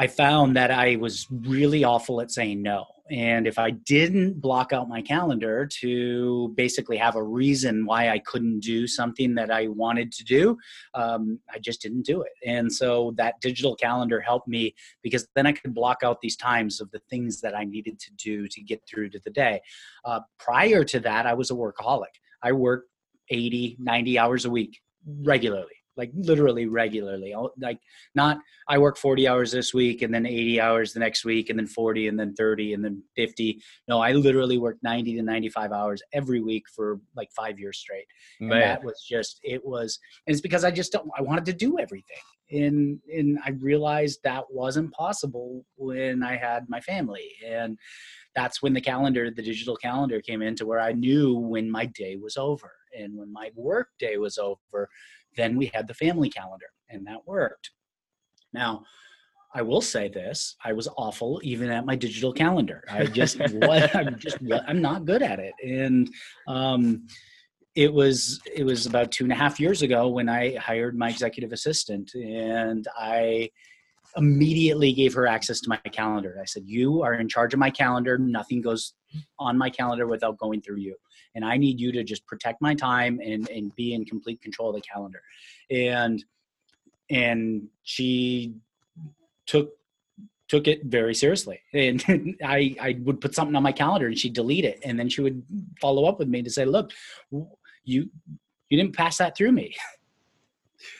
i 0.00 0.06
found 0.06 0.56
that 0.56 0.70
i 0.70 0.96
was 0.96 1.26
really 1.30 1.84
awful 1.84 2.20
at 2.20 2.30
saying 2.30 2.60
no 2.62 2.86
and 3.10 3.48
if 3.48 3.58
I 3.58 3.70
didn't 3.70 4.40
block 4.40 4.72
out 4.72 4.88
my 4.88 5.02
calendar 5.02 5.66
to 5.80 6.52
basically 6.56 6.96
have 6.96 7.16
a 7.16 7.22
reason 7.22 7.84
why 7.84 8.10
I 8.10 8.20
couldn't 8.20 8.60
do 8.60 8.86
something 8.86 9.34
that 9.34 9.50
I 9.50 9.66
wanted 9.66 10.12
to 10.12 10.24
do, 10.24 10.56
um, 10.94 11.40
I 11.52 11.58
just 11.58 11.82
didn't 11.82 12.02
do 12.02 12.22
it. 12.22 12.32
And 12.46 12.72
so 12.72 13.12
that 13.16 13.40
digital 13.40 13.74
calendar 13.74 14.20
helped 14.20 14.46
me 14.46 14.74
because 15.02 15.26
then 15.34 15.46
I 15.46 15.52
could 15.52 15.74
block 15.74 15.98
out 16.04 16.20
these 16.20 16.36
times 16.36 16.80
of 16.80 16.90
the 16.92 17.00
things 17.10 17.40
that 17.40 17.56
I 17.56 17.64
needed 17.64 17.98
to 17.98 18.12
do 18.12 18.46
to 18.46 18.60
get 18.62 18.80
through 18.88 19.10
to 19.10 19.20
the 19.24 19.30
day. 19.30 19.60
Uh, 20.04 20.20
prior 20.38 20.84
to 20.84 21.00
that, 21.00 21.26
I 21.26 21.34
was 21.34 21.50
a 21.50 21.54
workaholic. 21.54 22.14
I 22.42 22.52
worked 22.52 22.90
80, 23.28 23.76
90 23.80 24.18
hours 24.18 24.44
a 24.44 24.50
week 24.50 24.80
regularly 25.22 25.79
like 25.96 26.10
literally 26.14 26.66
regularly. 26.66 27.34
Like 27.58 27.78
not 28.14 28.38
I 28.68 28.78
work 28.78 28.96
40 28.96 29.28
hours 29.28 29.52
this 29.52 29.74
week 29.74 30.02
and 30.02 30.12
then 30.12 30.26
80 30.26 30.60
hours 30.60 30.92
the 30.92 31.00
next 31.00 31.24
week 31.24 31.50
and 31.50 31.58
then 31.58 31.66
40 31.66 32.08
and 32.08 32.18
then 32.18 32.34
30 32.34 32.74
and 32.74 32.84
then 32.84 33.02
50. 33.16 33.60
No, 33.88 34.00
I 34.00 34.12
literally 34.12 34.58
worked 34.58 34.82
90 34.82 35.16
to 35.16 35.22
95 35.22 35.72
hours 35.72 36.02
every 36.12 36.40
week 36.40 36.64
for 36.74 37.00
like 37.16 37.30
5 37.32 37.58
years 37.58 37.78
straight. 37.78 38.06
Man. 38.40 38.52
And 38.52 38.62
that 38.62 38.84
was 38.84 39.04
just 39.08 39.40
it 39.42 39.64
was 39.64 39.98
and 40.26 40.32
it's 40.32 40.42
because 40.42 40.64
I 40.64 40.70
just 40.70 40.92
don't 40.92 41.10
I 41.16 41.22
wanted 41.22 41.44
to 41.46 41.52
do 41.52 41.78
everything. 41.78 42.16
And 42.50 43.00
and 43.12 43.38
I 43.44 43.50
realized 43.50 44.20
that 44.24 44.44
wasn't 44.50 44.92
possible 44.92 45.64
when 45.76 46.22
I 46.22 46.36
had 46.36 46.68
my 46.68 46.80
family 46.80 47.32
and 47.46 47.78
that's 48.34 48.62
when 48.62 48.72
the 48.72 48.80
calendar, 48.80 49.30
the 49.30 49.42
digital 49.42 49.76
calendar 49.76 50.20
came 50.20 50.42
into 50.42 50.66
where 50.66 50.80
I 50.80 50.92
knew 50.92 51.34
when 51.34 51.70
my 51.70 51.86
day 51.86 52.16
was 52.16 52.36
over 52.36 52.72
and 52.96 53.16
when 53.16 53.32
my 53.32 53.50
work 53.54 53.88
day 53.98 54.18
was 54.18 54.38
over 54.38 54.88
then 55.36 55.56
we 55.56 55.70
had 55.72 55.86
the 55.86 55.94
family 55.94 56.30
calendar, 56.30 56.66
and 56.88 57.06
that 57.06 57.26
worked. 57.26 57.70
Now, 58.52 58.84
I 59.54 59.62
will 59.62 59.80
say 59.80 60.08
this: 60.08 60.56
I 60.64 60.72
was 60.72 60.88
awful 60.96 61.40
even 61.42 61.70
at 61.70 61.86
my 61.86 61.96
digital 61.96 62.32
calendar. 62.32 62.84
I 62.90 63.06
just 63.06 63.38
what 63.52 63.94
I'm 63.94 64.18
just 64.18 64.38
I'm 64.66 64.80
not 64.80 65.04
good 65.04 65.22
at 65.22 65.38
it, 65.38 65.54
and 65.64 66.10
um, 66.46 67.06
it 67.74 67.92
was 67.92 68.40
it 68.54 68.64
was 68.64 68.86
about 68.86 69.10
two 69.12 69.24
and 69.24 69.32
a 69.32 69.36
half 69.36 69.60
years 69.60 69.82
ago 69.82 70.08
when 70.08 70.28
I 70.28 70.56
hired 70.56 70.96
my 70.96 71.08
executive 71.08 71.52
assistant, 71.52 72.12
and 72.14 72.86
I 72.96 73.50
immediately 74.16 74.92
gave 74.92 75.14
her 75.14 75.26
access 75.26 75.60
to 75.60 75.68
my 75.68 75.76
calendar. 75.76 76.38
I 76.40 76.44
said, 76.44 76.64
"You 76.66 77.02
are 77.02 77.14
in 77.14 77.28
charge 77.28 77.52
of 77.52 77.60
my 77.60 77.70
calendar. 77.70 78.18
Nothing 78.18 78.60
goes 78.60 78.94
on 79.38 79.58
my 79.58 79.70
calendar 79.70 80.06
without 80.06 80.38
going 80.38 80.62
through 80.62 80.78
you." 80.78 80.96
And 81.34 81.44
I 81.44 81.56
need 81.56 81.80
you 81.80 81.92
to 81.92 82.04
just 82.04 82.26
protect 82.26 82.60
my 82.60 82.74
time 82.74 83.20
and 83.22 83.48
and 83.48 83.74
be 83.76 83.94
in 83.94 84.04
complete 84.04 84.40
control 84.42 84.70
of 84.70 84.76
the 84.76 84.82
calendar. 84.82 85.22
And 85.70 86.24
and 87.10 87.68
she 87.82 88.54
took 89.46 89.72
took 90.48 90.66
it 90.66 90.84
very 90.84 91.14
seriously. 91.14 91.60
And 91.72 92.04
I 92.44 92.74
I 92.80 92.98
would 93.02 93.20
put 93.20 93.34
something 93.34 93.56
on 93.56 93.62
my 93.62 93.72
calendar 93.72 94.06
and 94.06 94.18
she'd 94.18 94.34
delete 94.34 94.64
it 94.64 94.80
and 94.84 94.98
then 94.98 95.08
she 95.08 95.20
would 95.20 95.42
follow 95.80 96.04
up 96.06 96.18
with 96.18 96.28
me 96.28 96.42
to 96.42 96.50
say, 96.50 96.64
"Look, 96.64 96.92
you 97.30 98.10
you 98.68 98.78
didn't 98.78 98.96
pass 98.96 99.18
that 99.18 99.36
through 99.36 99.52
me." 99.52 99.74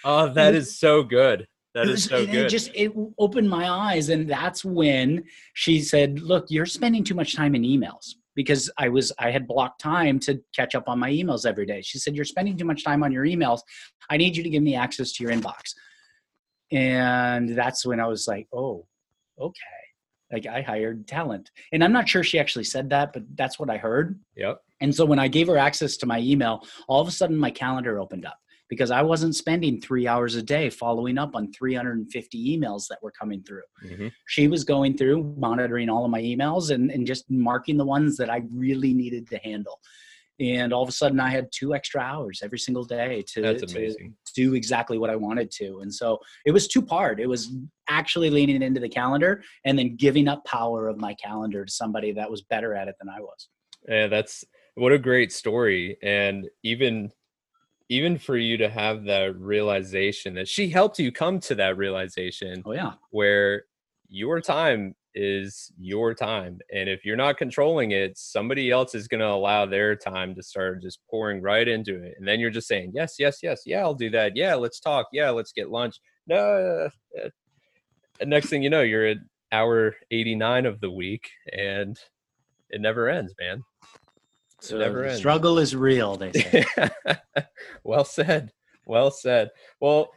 Oh, 0.04 0.28
that 0.34 0.54
is 0.54 0.78
so 0.78 1.02
good. 1.02 1.48
That 1.74 1.88
is 1.88 2.04
so 2.04 2.26
good. 2.26 2.34
It 2.34 2.48
just 2.48 2.70
it 2.74 2.92
opened 3.18 3.48
my 3.48 3.70
eyes, 3.70 4.08
and 4.08 4.28
that's 4.28 4.64
when 4.64 5.24
she 5.54 5.80
said, 5.80 6.20
"Look, 6.20 6.50
you're 6.50 6.66
spending 6.66 7.04
too 7.04 7.14
much 7.14 7.34
time 7.34 7.54
in 7.54 7.62
emails." 7.62 8.16
Because 8.34 8.70
I 8.78 8.88
was 8.88 9.12
I 9.18 9.30
had 9.30 9.46
blocked 9.46 9.80
time 9.80 10.18
to 10.20 10.40
catch 10.54 10.74
up 10.74 10.88
on 10.88 10.98
my 10.98 11.10
emails 11.10 11.46
every 11.46 11.66
day. 11.66 11.82
She 11.82 11.98
said, 11.98 12.14
"You're 12.14 12.24
spending 12.24 12.56
too 12.56 12.64
much 12.64 12.84
time 12.84 13.02
on 13.02 13.12
your 13.12 13.24
emails. 13.24 13.60
I 14.08 14.16
need 14.16 14.36
you 14.36 14.42
to 14.42 14.50
give 14.50 14.62
me 14.62 14.74
access 14.74 15.12
to 15.12 15.22
your 15.24 15.32
inbox." 15.32 15.74
And 16.72 17.56
that's 17.56 17.84
when 17.84 18.00
I 18.00 18.06
was 18.06 18.28
like, 18.28 18.46
"Oh, 18.52 18.86
okay." 19.38 19.60
Like 20.32 20.46
I 20.46 20.62
hired 20.62 21.08
talent. 21.08 21.50
And 21.72 21.82
I'm 21.82 21.92
not 21.92 22.08
sure 22.08 22.22
she 22.22 22.38
actually 22.38 22.64
said 22.64 22.90
that, 22.90 23.12
but 23.12 23.24
that's 23.34 23.58
what 23.58 23.68
I 23.68 23.78
heard. 23.78 24.18
Yep. 24.36 24.60
And 24.80 24.94
so 24.94 25.04
when 25.04 25.18
I 25.18 25.26
gave 25.26 25.48
her 25.48 25.58
access 25.58 25.96
to 25.98 26.06
my 26.06 26.20
email, 26.20 26.64
all 26.86 27.00
of 27.00 27.08
a 27.08 27.10
sudden 27.10 27.36
my 27.36 27.50
calendar 27.50 27.98
opened 27.98 28.24
up 28.24 28.38
because 28.70 28.92
I 28.92 29.02
wasn't 29.02 29.34
spending 29.34 29.80
three 29.80 30.06
hours 30.06 30.36
a 30.36 30.42
day 30.42 30.70
following 30.70 31.18
up 31.18 31.34
on 31.34 31.52
350 31.52 32.56
emails 32.56 32.86
that 32.88 33.02
were 33.02 33.10
coming 33.10 33.42
through. 33.42 33.64
Mm-hmm. 33.84 34.08
She 34.28 34.46
was 34.48 34.64
going 34.64 34.96
through, 34.96 35.34
monitoring 35.36 35.90
all 35.90 36.04
of 36.04 36.10
my 36.10 36.22
emails 36.22 36.70
and, 36.70 36.90
and 36.90 37.06
just 37.06 37.28
marking 37.28 37.76
the 37.76 37.84
ones 37.84 38.16
that 38.16 38.30
I 38.30 38.42
really 38.54 38.94
needed 38.94 39.28
to 39.30 39.38
handle. 39.38 39.80
And 40.38 40.72
all 40.72 40.82
of 40.82 40.88
a 40.88 40.92
sudden, 40.92 41.20
I 41.20 41.28
had 41.28 41.48
two 41.52 41.74
extra 41.74 42.00
hours 42.00 42.40
every 42.42 42.58
single 42.58 42.84
day 42.84 43.22
to, 43.34 43.58
to 43.58 43.94
do 44.34 44.54
exactly 44.54 44.96
what 44.96 45.10
I 45.10 45.16
wanted 45.16 45.50
to. 45.52 45.80
And 45.80 45.92
so 45.92 46.18
it 46.46 46.52
was 46.52 46.66
two 46.66 46.80
part. 46.80 47.20
It 47.20 47.26
was 47.26 47.52
actually 47.90 48.30
leaning 48.30 48.62
into 48.62 48.80
the 48.80 48.88
calendar 48.88 49.42
and 49.66 49.78
then 49.78 49.96
giving 49.96 50.28
up 50.28 50.44
power 50.46 50.88
of 50.88 50.96
my 50.96 51.12
calendar 51.14 51.66
to 51.66 51.70
somebody 51.70 52.12
that 52.12 52.30
was 52.30 52.40
better 52.42 52.74
at 52.74 52.88
it 52.88 52.94
than 52.98 53.10
I 53.10 53.20
was. 53.20 53.48
Yeah, 53.86 54.06
that's 54.06 54.44
what 54.76 54.92
a 54.92 54.98
great 54.98 55.32
story. 55.32 55.98
And 56.02 56.48
even 56.62 57.10
even 57.90 58.16
for 58.16 58.36
you 58.36 58.56
to 58.56 58.70
have 58.70 59.04
that 59.04 59.36
realization 59.36 60.32
that 60.32 60.46
she 60.46 60.68
helped 60.68 60.98
you 61.00 61.10
come 61.10 61.40
to 61.40 61.56
that 61.56 61.76
realization. 61.76 62.62
Oh 62.64 62.72
yeah. 62.72 62.92
Where 63.10 63.64
your 64.08 64.40
time 64.40 64.94
is 65.12 65.72
your 65.76 66.14
time. 66.14 66.60
And 66.72 66.88
if 66.88 67.04
you're 67.04 67.16
not 67.16 67.36
controlling 67.36 67.90
it 67.90 68.16
somebody 68.16 68.70
else 68.70 68.94
is 68.94 69.08
going 69.08 69.20
to 69.20 69.26
allow 69.26 69.66
their 69.66 69.96
time 69.96 70.36
to 70.36 70.42
start 70.42 70.80
just 70.80 71.00
pouring 71.10 71.42
right 71.42 71.66
into 71.66 72.00
it. 72.00 72.14
And 72.16 72.26
then 72.26 72.38
you're 72.38 72.48
just 72.50 72.68
saying 72.68 72.92
yes 72.94 73.16
yes 73.18 73.40
yes. 73.42 73.62
Yeah 73.66 73.80
i'll 73.80 73.92
do 73.92 74.08
that. 74.10 74.36
Yeah 74.36 74.54
let's 74.54 74.78
talk. 74.78 75.08
Yeah 75.12 75.30
let's 75.30 75.52
get 75.52 75.70
lunch. 75.70 75.96
No 76.28 76.88
and 78.20 78.30
next 78.30 78.50
thing 78.50 78.62
you 78.62 78.70
know 78.70 78.82
you're 78.82 79.06
at 79.06 79.18
hour 79.50 79.96
89 80.12 80.64
of 80.64 80.80
the 80.80 80.90
week 80.90 81.28
and 81.52 81.98
it 82.68 82.80
never 82.80 83.08
ends 83.08 83.34
man 83.40 83.64
so 84.60 84.78
never 84.78 85.04
ends. 85.04 85.18
struggle 85.18 85.58
is 85.58 85.74
real, 85.74 86.16
they 86.16 86.32
say. 86.32 86.64
well 87.84 88.04
said. 88.04 88.52
Well 88.86 89.10
said. 89.10 89.50
Well, 89.80 90.10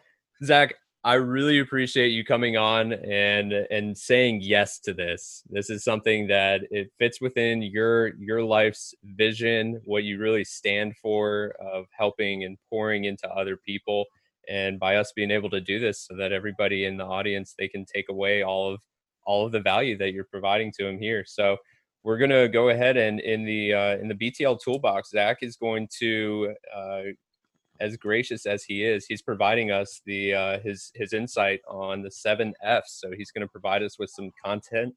Zach, 0.44 0.76
I 1.06 1.16
really 1.16 1.60
appreciate 1.60 2.10
you 2.10 2.24
coming 2.24 2.56
on 2.56 2.94
and 2.94 3.52
and 3.52 3.98
saying 3.98 4.40
yes 4.42 4.80
to 4.80 4.94
this. 4.94 5.44
This 5.50 5.70
is 5.70 5.84
something 5.84 6.28
that 6.28 6.62
it 6.72 6.92
fits 6.98 7.20
within 7.20 7.62
your 7.62 8.16
your 8.16 8.42
life's 8.42 8.94
vision, 9.04 9.82
what 9.84 10.06
you 10.06 10.18
really 10.18 10.46
stand 10.46 10.96
for 10.96 11.56
of 11.60 11.88
helping 11.92 12.46
and 12.46 12.58
pouring 12.70 13.04
into 13.04 13.30
other 13.30 13.58
people. 13.58 14.06
And 14.50 14.80
by 14.80 14.96
us 14.96 15.12
being 15.14 15.32
able 15.32 15.50
to 15.50 15.62
do 15.62 15.78
this 15.80 16.06
so 16.08 16.16
that 16.16 16.32
everybody 16.32 16.86
in 16.86 16.96
the 16.98 17.06
audience 17.06 17.54
they 17.58 17.68
can 17.68 17.86
take 17.86 18.08
away 18.10 18.44
all 18.44 18.74
of 18.74 18.82
all 19.26 19.46
of 19.46 19.52
the 19.52 19.60
value 19.60 19.98
that 19.98 20.14
you're 20.14 20.24
providing 20.26 20.72
to 20.78 20.86
them 20.86 20.98
here. 20.98 21.26
So 21.26 21.58
we're 22.04 22.18
going 22.18 22.30
to 22.32 22.50
go 22.50 22.70
ahead 22.70 22.98
and 22.98 23.20
in 23.20 23.46
the 23.46 23.74
uh, 23.74 23.98
in 23.98 24.08
the 24.08 24.16
BTL 24.16 24.60
toolbox, 24.62 25.12
Zach 25.12 25.38
is 25.42 25.56
going 25.56 25.88
to, 26.00 26.54
uh, 26.76 27.02
as 27.80 27.96
gracious 27.98 28.46
as 28.46 28.64
he 28.64 28.84
is, 28.84 29.06
he's 29.06 29.22
providing 29.22 29.72
us 29.72 30.02
the 30.06 30.34
uh, 30.34 30.60
his 30.60 30.92
his 30.96 31.14
insight 31.14 31.62
on 31.68 32.02
the 32.02 32.12
seven 32.12 32.54
Fs. 32.62 33.00
So 33.00 33.12
he's 33.18 33.32
going 33.32 33.46
to 33.46 33.52
provide 33.52 33.84
us 33.84 33.98
with 33.98 34.10
some 34.10 34.32
content 34.44 34.94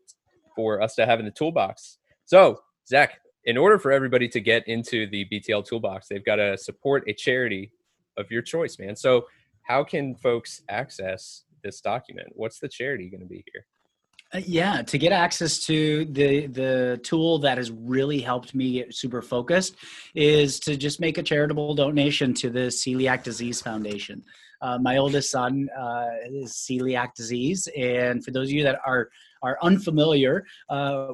for 0.55 0.83
us 0.83 0.95
to 0.97 1.07
have 1.07 1.21
in 1.21 1.27
the 1.27 1.31
toolbox. 1.31 1.99
So 2.25 2.61
Zach, 2.89 3.21
in 3.45 3.57
order 3.57 3.79
for 3.79 3.93
everybody 3.93 4.29
to 4.29 4.41
get 4.41 4.67
into 4.67 5.09
the 5.09 5.27
BTL 5.33 5.65
toolbox, 5.65 6.09
they've 6.09 6.25
got 6.25 6.37
to 6.37 6.59
support 6.59 7.05
a 7.09 7.13
charity 7.13 7.71
of 8.17 8.31
your 8.31 8.43
choice, 8.43 8.79
man. 8.79 8.97
So 8.97 9.27
how 9.63 9.85
can 9.85 10.17
folks 10.17 10.63
access 10.69 11.45
this 11.63 11.81
document? 11.81 12.29
What's 12.33 12.59
the 12.59 12.69
charity 12.69 13.09
going 13.11 13.21
to 13.21 13.27
be 13.27 13.45
here? 13.53 13.67
Uh, 14.35 14.41
yeah, 14.45 14.83
to 14.83 14.99
get 14.99 15.13
access 15.13 15.61
to 15.61 16.05
the 16.07 16.47
the 16.49 17.01
tool 17.05 17.39
that 17.39 17.59
has 17.59 17.71
really 17.71 18.21
helped 18.21 18.55
me 18.55 18.73
get 18.73 18.95
super 18.95 19.23
focused 19.23 19.77
is 20.15 20.59
to 20.59 20.77
just 20.77 21.01
make 21.01 21.17
a 21.17 21.23
charitable 21.23 21.75
donation 21.75 22.35
to 22.35 22.51
the 22.51 22.67
Celiac 22.67 23.23
Disease 23.23 23.61
Foundation. 23.61 24.23
Uh, 24.61 24.79
my 24.79 24.97
oldest 24.97 25.31
son 25.31 25.69
uh, 25.79 26.07
is 26.29 26.53
celiac 26.53 27.15
disease, 27.15 27.69
and 27.77 28.25
for 28.25 28.31
those 28.31 28.49
of 28.49 28.53
you 28.53 28.63
that 28.65 28.79
are 28.85 29.11
are 29.43 29.59
unfamiliar, 29.63 30.45
uh, 30.71 31.09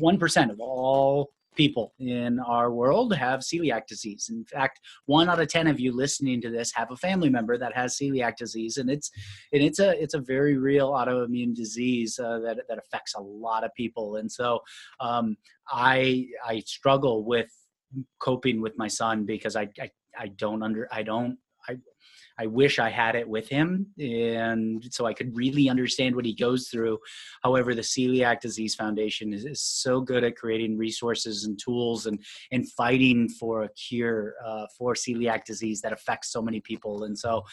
one 0.00 0.18
of 0.50 0.60
all 0.60 1.30
people 1.56 1.94
in 1.98 2.38
our 2.40 2.70
world 2.70 3.14
have 3.14 3.40
celiac 3.40 3.86
disease. 3.86 4.28
In 4.30 4.44
fact, 4.44 4.80
one 5.06 5.28
out 5.28 5.40
of 5.40 5.48
ten 5.48 5.66
of 5.66 5.80
you 5.80 5.92
listening 5.92 6.40
to 6.42 6.50
this 6.50 6.72
have 6.74 6.90
a 6.90 6.96
family 6.96 7.28
member 7.28 7.58
that 7.58 7.74
has 7.74 7.96
celiac 7.96 8.36
disease, 8.36 8.76
and 8.76 8.88
it's 8.90 9.10
and 9.52 9.62
it's 9.62 9.80
a 9.80 10.00
it's 10.00 10.14
a 10.14 10.20
very 10.20 10.56
real 10.56 10.92
autoimmune 10.92 11.54
disease 11.54 12.18
uh, 12.18 12.38
that 12.40 12.58
that 12.68 12.78
affects 12.78 13.14
a 13.14 13.20
lot 13.20 13.64
of 13.64 13.74
people. 13.74 14.16
And 14.16 14.30
so, 14.30 14.60
um, 15.00 15.36
I 15.68 16.26
I 16.46 16.60
struggle 16.60 17.24
with 17.24 17.50
coping 18.20 18.60
with 18.60 18.76
my 18.76 18.88
son 18.88 19.24
because 19.24 19.56
I, 19.56 19.68
I 19.80 19.90
I 20.18 20.28
don't 20.28 20.62
under 20.62 20.88
I 20.92 21.02
don't 21.02 21.38
I 22.38 22.46
wish 22.46 22.78
I 22.78 22.90
had 22.90 23.14
it 23.14 23.28
with 23.28 23.48
him, 23.48 23.86
and 23.98 24.84
so 24.90 25.06
I 25.06 25.14
could 25.14 25.36
really 25.36 25.68
understand 25.68 26.14
what 26.14 26.24
he 26.24 26.34
goes 26.34 26.68
through. 26.68 26.98
However, 27.42 27.74
the 27.74 27.82
Celiac 27.82 28.40
Disease 28.40 28.74
Foundation 28.74 29.32
is, 29.32 29.44
is 29.44 29.62
so 29.62 30.00
good 30.00 30.24
at 30.24 30.36
creating 30.36 30.76
resources 30.76 31.44
and 31.44 31.58
tools 31.58 32.06
and 32.06 32.22
and 32.52 32.70
fighting 32.72 33.28
for 33.28 33.64
a 33.64 33.68
cure 33.70 34.34
uh, 34.44 34.66
for 34.76 34.94
celiac 34.94 35.44
disease 35.44 35.80
that 35.80 35.92
affects 35.92 36.30
so 36.30 36.42
many 36.42 36.60
people. 36.60 37.04
And 37.04 37.18
so, 37.18 37.44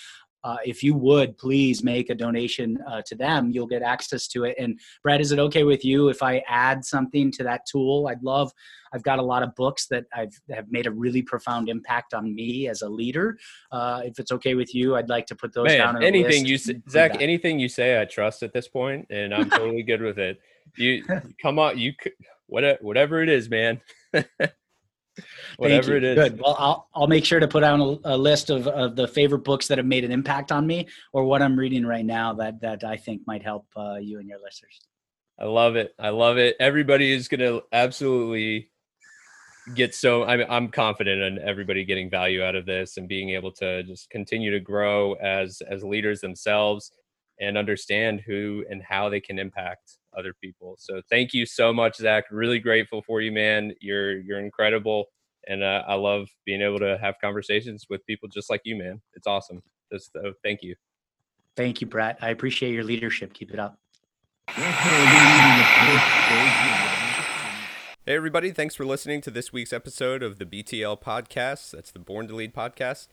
uh, 0.43 0.57
if 0.65 0.83
you 0.83 0.93
would 0.93 1.37
please 1.37 1.83
make 1.83 2.09
a 2.09 2.15
donation 2.15 2.77
uh, 2.87 3.01
to 3.05 3.15
them, 3.15 3.51
you'll 3.51 3.67
get 3.67 3.81
access 3.81 4.27
to 4.27 4.43
it. 4.43 4.55
And 4.59 4.79
Brett, 5.01 5.21
is 5.21 5.31
it 5.31 5.39
okay 5.39 5.63
with 5.63 5.85
you 5.85 6.09
if 6.09 6.21
I 6.21 6.43
add 6.47 6.83
something 6.83 7.31
to 7.33 7.43
that 7.43 7.65
tool? 7.65 8.07
I'd 8.07 8.23
love. 8.23 8.51
I've 8.93 9.03
got 9.03 9.19
a 9.19 9.23
lot 9.23 9.41
of 9.41 9.55
books 9.55 9.87
that 9.87 10.05
I've 10.13 10.39
have 10.51 10.71
made 10.71 10.85
a 10.85 10.91
really 10.91 11.21
profound 11.21 11.69
impact 11.69 12.13
on 12.13 12.35
me 12.35 12.67
as 12.67 12.81
a 12.81 12.89
leader. 12.89 13.37
Uh, 13.71 14.01
if 14.05 14.19
it's 14.19 14.31
okay 14.31 14.55
with 14.55 14.75
you, 14.75 14.95
I'd 14.95 15.09
like 15.09 15.25
to 15.27 15.35
put 15.35 15.53
those 15.53 15.65
Man, 15.65 15.79
down. 15.79 16.03
anything 16.03 16.45
you 16.45 16.57
say, 16.57 16.79
Zach, 16.89 17.21
anything 17.21 17.59
you 17.59 17.69
say, 17.69 17.99
I 17.99 18.05
trust 18.05 18.43
at 18.43 18.53
this 18.53 18.67
point, 18.67 19.07
and 19.09 19.33
I'm 19.33 19.49
totally 19.49 19.83
good 19.83 20.01
with 20.01 20.19
it. 20.19 20.39
You 20.77 21.03
come 21.41 21.57
on, 21.59 21.77
you 21.77 21.93
whatever 22.47 22.77
whatever 22.81 23.21
it 23.21 23.29
is, 23.29 23.49
man. 23.49 23.81
whatever 25.57 25.95
it 25.95 26.03
is. 26.03 26.15
Good. 26.15 26.41
Well, 26.41 26.55
I'll 26.57 26.89
I'll 26.93 27.07
make 27.07 27.25
sure 27.25 27.39
to 27.39 27.47
put 27.47 27.63
out 27.63 27.79
a, 27.79 28.15
a 28.15 28.17
list 28.17 28.49
of, 28.49 28.67
of 28.67 28.95
the 28.95 29.07
favorite 29.07 29.43
books 29.43 29.67
that 29.67 29.77
have 29.77 29.87
made 29.87 30.03
an 30.03 30.11
impact 30.11 30.51
on 30.51 30.65
me, 30.65 30.87
or 31.11 31.23
what 31.25 31.41
I'm 31.41 31.57
reading 31.57 31.85
right 31.85 32.05
now 32.05 32.33
that 32.33 32.61
that 32.61 32.83
I 32.83 32.97
think 32.97 33.21
might 33.27 33.43
help 33.43 33.67
uh, 33.75 33.95
you 33.95 34.19
and 34.19 34.27
your 34.27 34.39
listeners. 34.41 34.79
I 35.39 35.45
love 35.45 35.75
it. 35.75 35.93
I 35.99 36.09
love 36.09 36.37
it. 36.37 36.55
Everybody 36.59 37.11
is 37.11 37.27
going 37.27 37.39
to 37.39 37.63
absolutely 37.71 38.69
get 39.75 39.95
so 39.95 40.23
I'm 40.25 40.41
I'm 40.49 40.69
confident 40.69 41.21
in 41.21 41.39
everybody 41.47 41.85
getting 41.85 42.09
value 42.09 42.43
out 42.43 42.55
of 42.55 42.65
this 42.65 42.97
and 42.97 43.07
being 43.07 43.29
able 43.29 43.51
to 43.53 43.83
just 43.83 44.09
continue 44.09 44.51
to 44.51 44.59
grow 44.59 45.13
as 45.13 45.61
as 45.69 45.83
leaders 45.83 46.19
themselves 46.21 46.91
and 47.39 47.57
understand 47.57 48.21
who 48.25 48.65
and 48.69 48.81
how 48.83 49.09
they 49.09 49.19
can 49.19 49.39
impact 49.39 49.97
other 50.17 50.33
people. 50.41 50.75
So 50.79 51.01
thank 51.09 51.33
you 51.33 51.45
so 51.45 51.73
much, 51.73 51.97
Zach. 51.97 52.25
Really 52.31 52.59
grateful 52.59 53.01
for 53.01 53.21
you, 53.21 53.31
man. 53.31 53.73
You're 53.81 54.19
you're 54.19 54.39
incredible, 54.39 55.05
and 55.47 55.63
uh, 55.63 55.83
I 55.87 55.95
love 55.95 56.27
being 56.45 56.61
able 56.61 56.79
to 56.79 56.97
have 56.99 57.15
conversations 57.21 57.85
with 57.89 58.05
people 58.05 58.29
just 58.29 58.49
like 58.49 58.61
you, 58.63 58.75
man. 58.75 59.01
It's 59.13 59.27
awesome. 59.27 59.61
Just 59.91 60.15
uh, 60.15 60.31
thank 60.43 60.63
you. 60.63 60.75
Thank 61.55 61.81
you, 61.81 61.87
Brett. 61.87 62.17
I 62.21 62.29
appreciate 62.29 62.73
your 62.73 62.83
leadership. 62.83 63.33
Keep 63.33 63.51
it 63.51 63.59
up. 63.59 63.77
Hey, 68.05 68.15
everybody. 68.15 68.51
Thanks 68.51 68.75
for 68.75 68.85
listening 68.85 69.21
to 69.21 69.31
this 69.31 69.53
week's 69.53 69.71
episode 69.71 70.23
of 70.23 70.37
the 70.37 70.45
BTL 70.45 71.01
podcast. 71.01 71.71
That's 71.71 71.91
the 71.91 71.99
Born 71.99 72.27
to 72.27 72.35
Lead 72.35 72.53
podcast. 72.53 73.07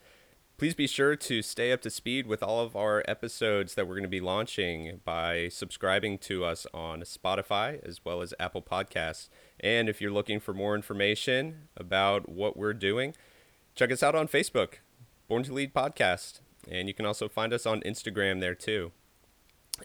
Please 0.60 0.74
be 0.74 0.86
sure 0.86 1.16
to 1.16 1.40
stay 1.40 1.72
up 1.72 1.80
to 1.80 1.88
speed 1.88 2.26
with 2.26 2.42
all 2.42 2.60
of 2.60 2.76
our 2.76 3.02
episodes 3.08 3.74
that 3.74 3.88
we're 3.88 3.94
going 3.94 4.02
to 4.02 4.10
be 4.10 4.20
launching 4.20 5.00
by 5.06 5.48
subscribing 5.48 6.18
to 6.18 6.44
us 6.44 6.66
on 6.74 7.00
Spotify 7.00 7.82
as 7.82 8.04
well 8.04 8.20
as 8.20 8.34
Apple 8.38 8.60
Podcasts. 8.60 9.30
And 9.58 9.88
if 9.88 10.02
you're 10.02 10.10
looking 10.10 10.38
for 10.38 10.52
more 10.52 10.74
information 10.74 11.68
about 11.78 12.28
what 12.28 12.58
we're 12.58 12.74
doing, 12.74 13.14
check 13.74 13.90
us 13.90 14.02
out 14.02 14.14
on 14.14 14.28
Facebook, 14.28 14.80
Born 15.28 15.44
to 15.44 15.54
Lead 15.54 15.72
Podcast. 15.72 16.40
And 16.70 16.88
you 16.88 16.92
can 16.92 17.06
also 17.06 17.26
find 17.26 17.54
us 17.54 17.64
on 17.64 17.80
Instagram 17.80 18.40
there 18.40 18.54
too. 18.54 18.92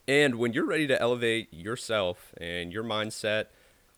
And 0.10 0.36
when 0.36 0.52
you're 0.52 0.68
ready 0.68 0.88
to 0.88 1.02
elevate 1.02 1.54
yourself 1.54 2.34
and 2.36 2.74
your 2.74 2.84
mindset, 2.84 3.46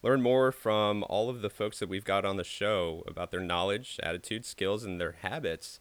learn 0.04 0.22
more 0.22 0.52
from 0.52 1.04
all 1.10 1.28
of 1.28 1.42
the 1.42 1.50
folks 1.50 1.80
that 1.80 1.90
we've 1.90 2.06
got 2.06 2.24
on 2.24 2.38
the 2.38 2.44
show 2.44 3.04
about 3.08 3.32
their 3.32 3.40
knowledge, 3.40 4.00
attitude, 4.04 4.46
skills, 4.46 4.84
and 4.84 5.02
their 5.02 5.16
habits, 5.24 5.80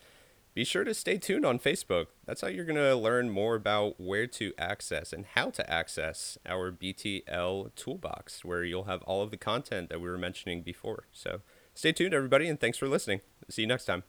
be 0.56 0.64
sure 0.64 0.84
to 0.84 0.94
stay 0.94 1.18
tuned 1.18 1.44
on 1.44 1.58
Facebook. 1.58 2.06
That's 2.24 2.40
how 2.40 2.48
you're 2.48 2.64
going 2.64 2.76
to 2.76 2.96
learn 2.96 3.28
more 3.28 3.56
about 3.56 4.00
where 4.00 4.26
to 4.28 4.54
access 4.58 5.12
and 5.12 5.26
how 5.34 5.50
to 5.50 5.70
access 5.70 6.38
our 6.46 6.72
BTL 6.72 7.74
toolbox, 7.74 8.42
where 8.42 8.64
you'll 8.64 8.84
have 8.84 9.02
all 9.02 9.20
of 9.20 9.30
the 9.30 9.36
content 9.36 9.90
that 9.90 10.00
we 10.00 10.08
were 10.08 10.16
mentioning 10.16 10.62
before. 10.62 11.08
So 11.12 11.42
stay 11.74 11.92
tuned, 11.92 12.14
everybody, 12.14 12.48
and 12.48 12.58
thanks 12.58 12.78
for 12.78 12.88
listening. 12.88 13.20
See 13.50 13.62
you 13.62 13.68
next 13.68 13.84
time. 13.84 14.04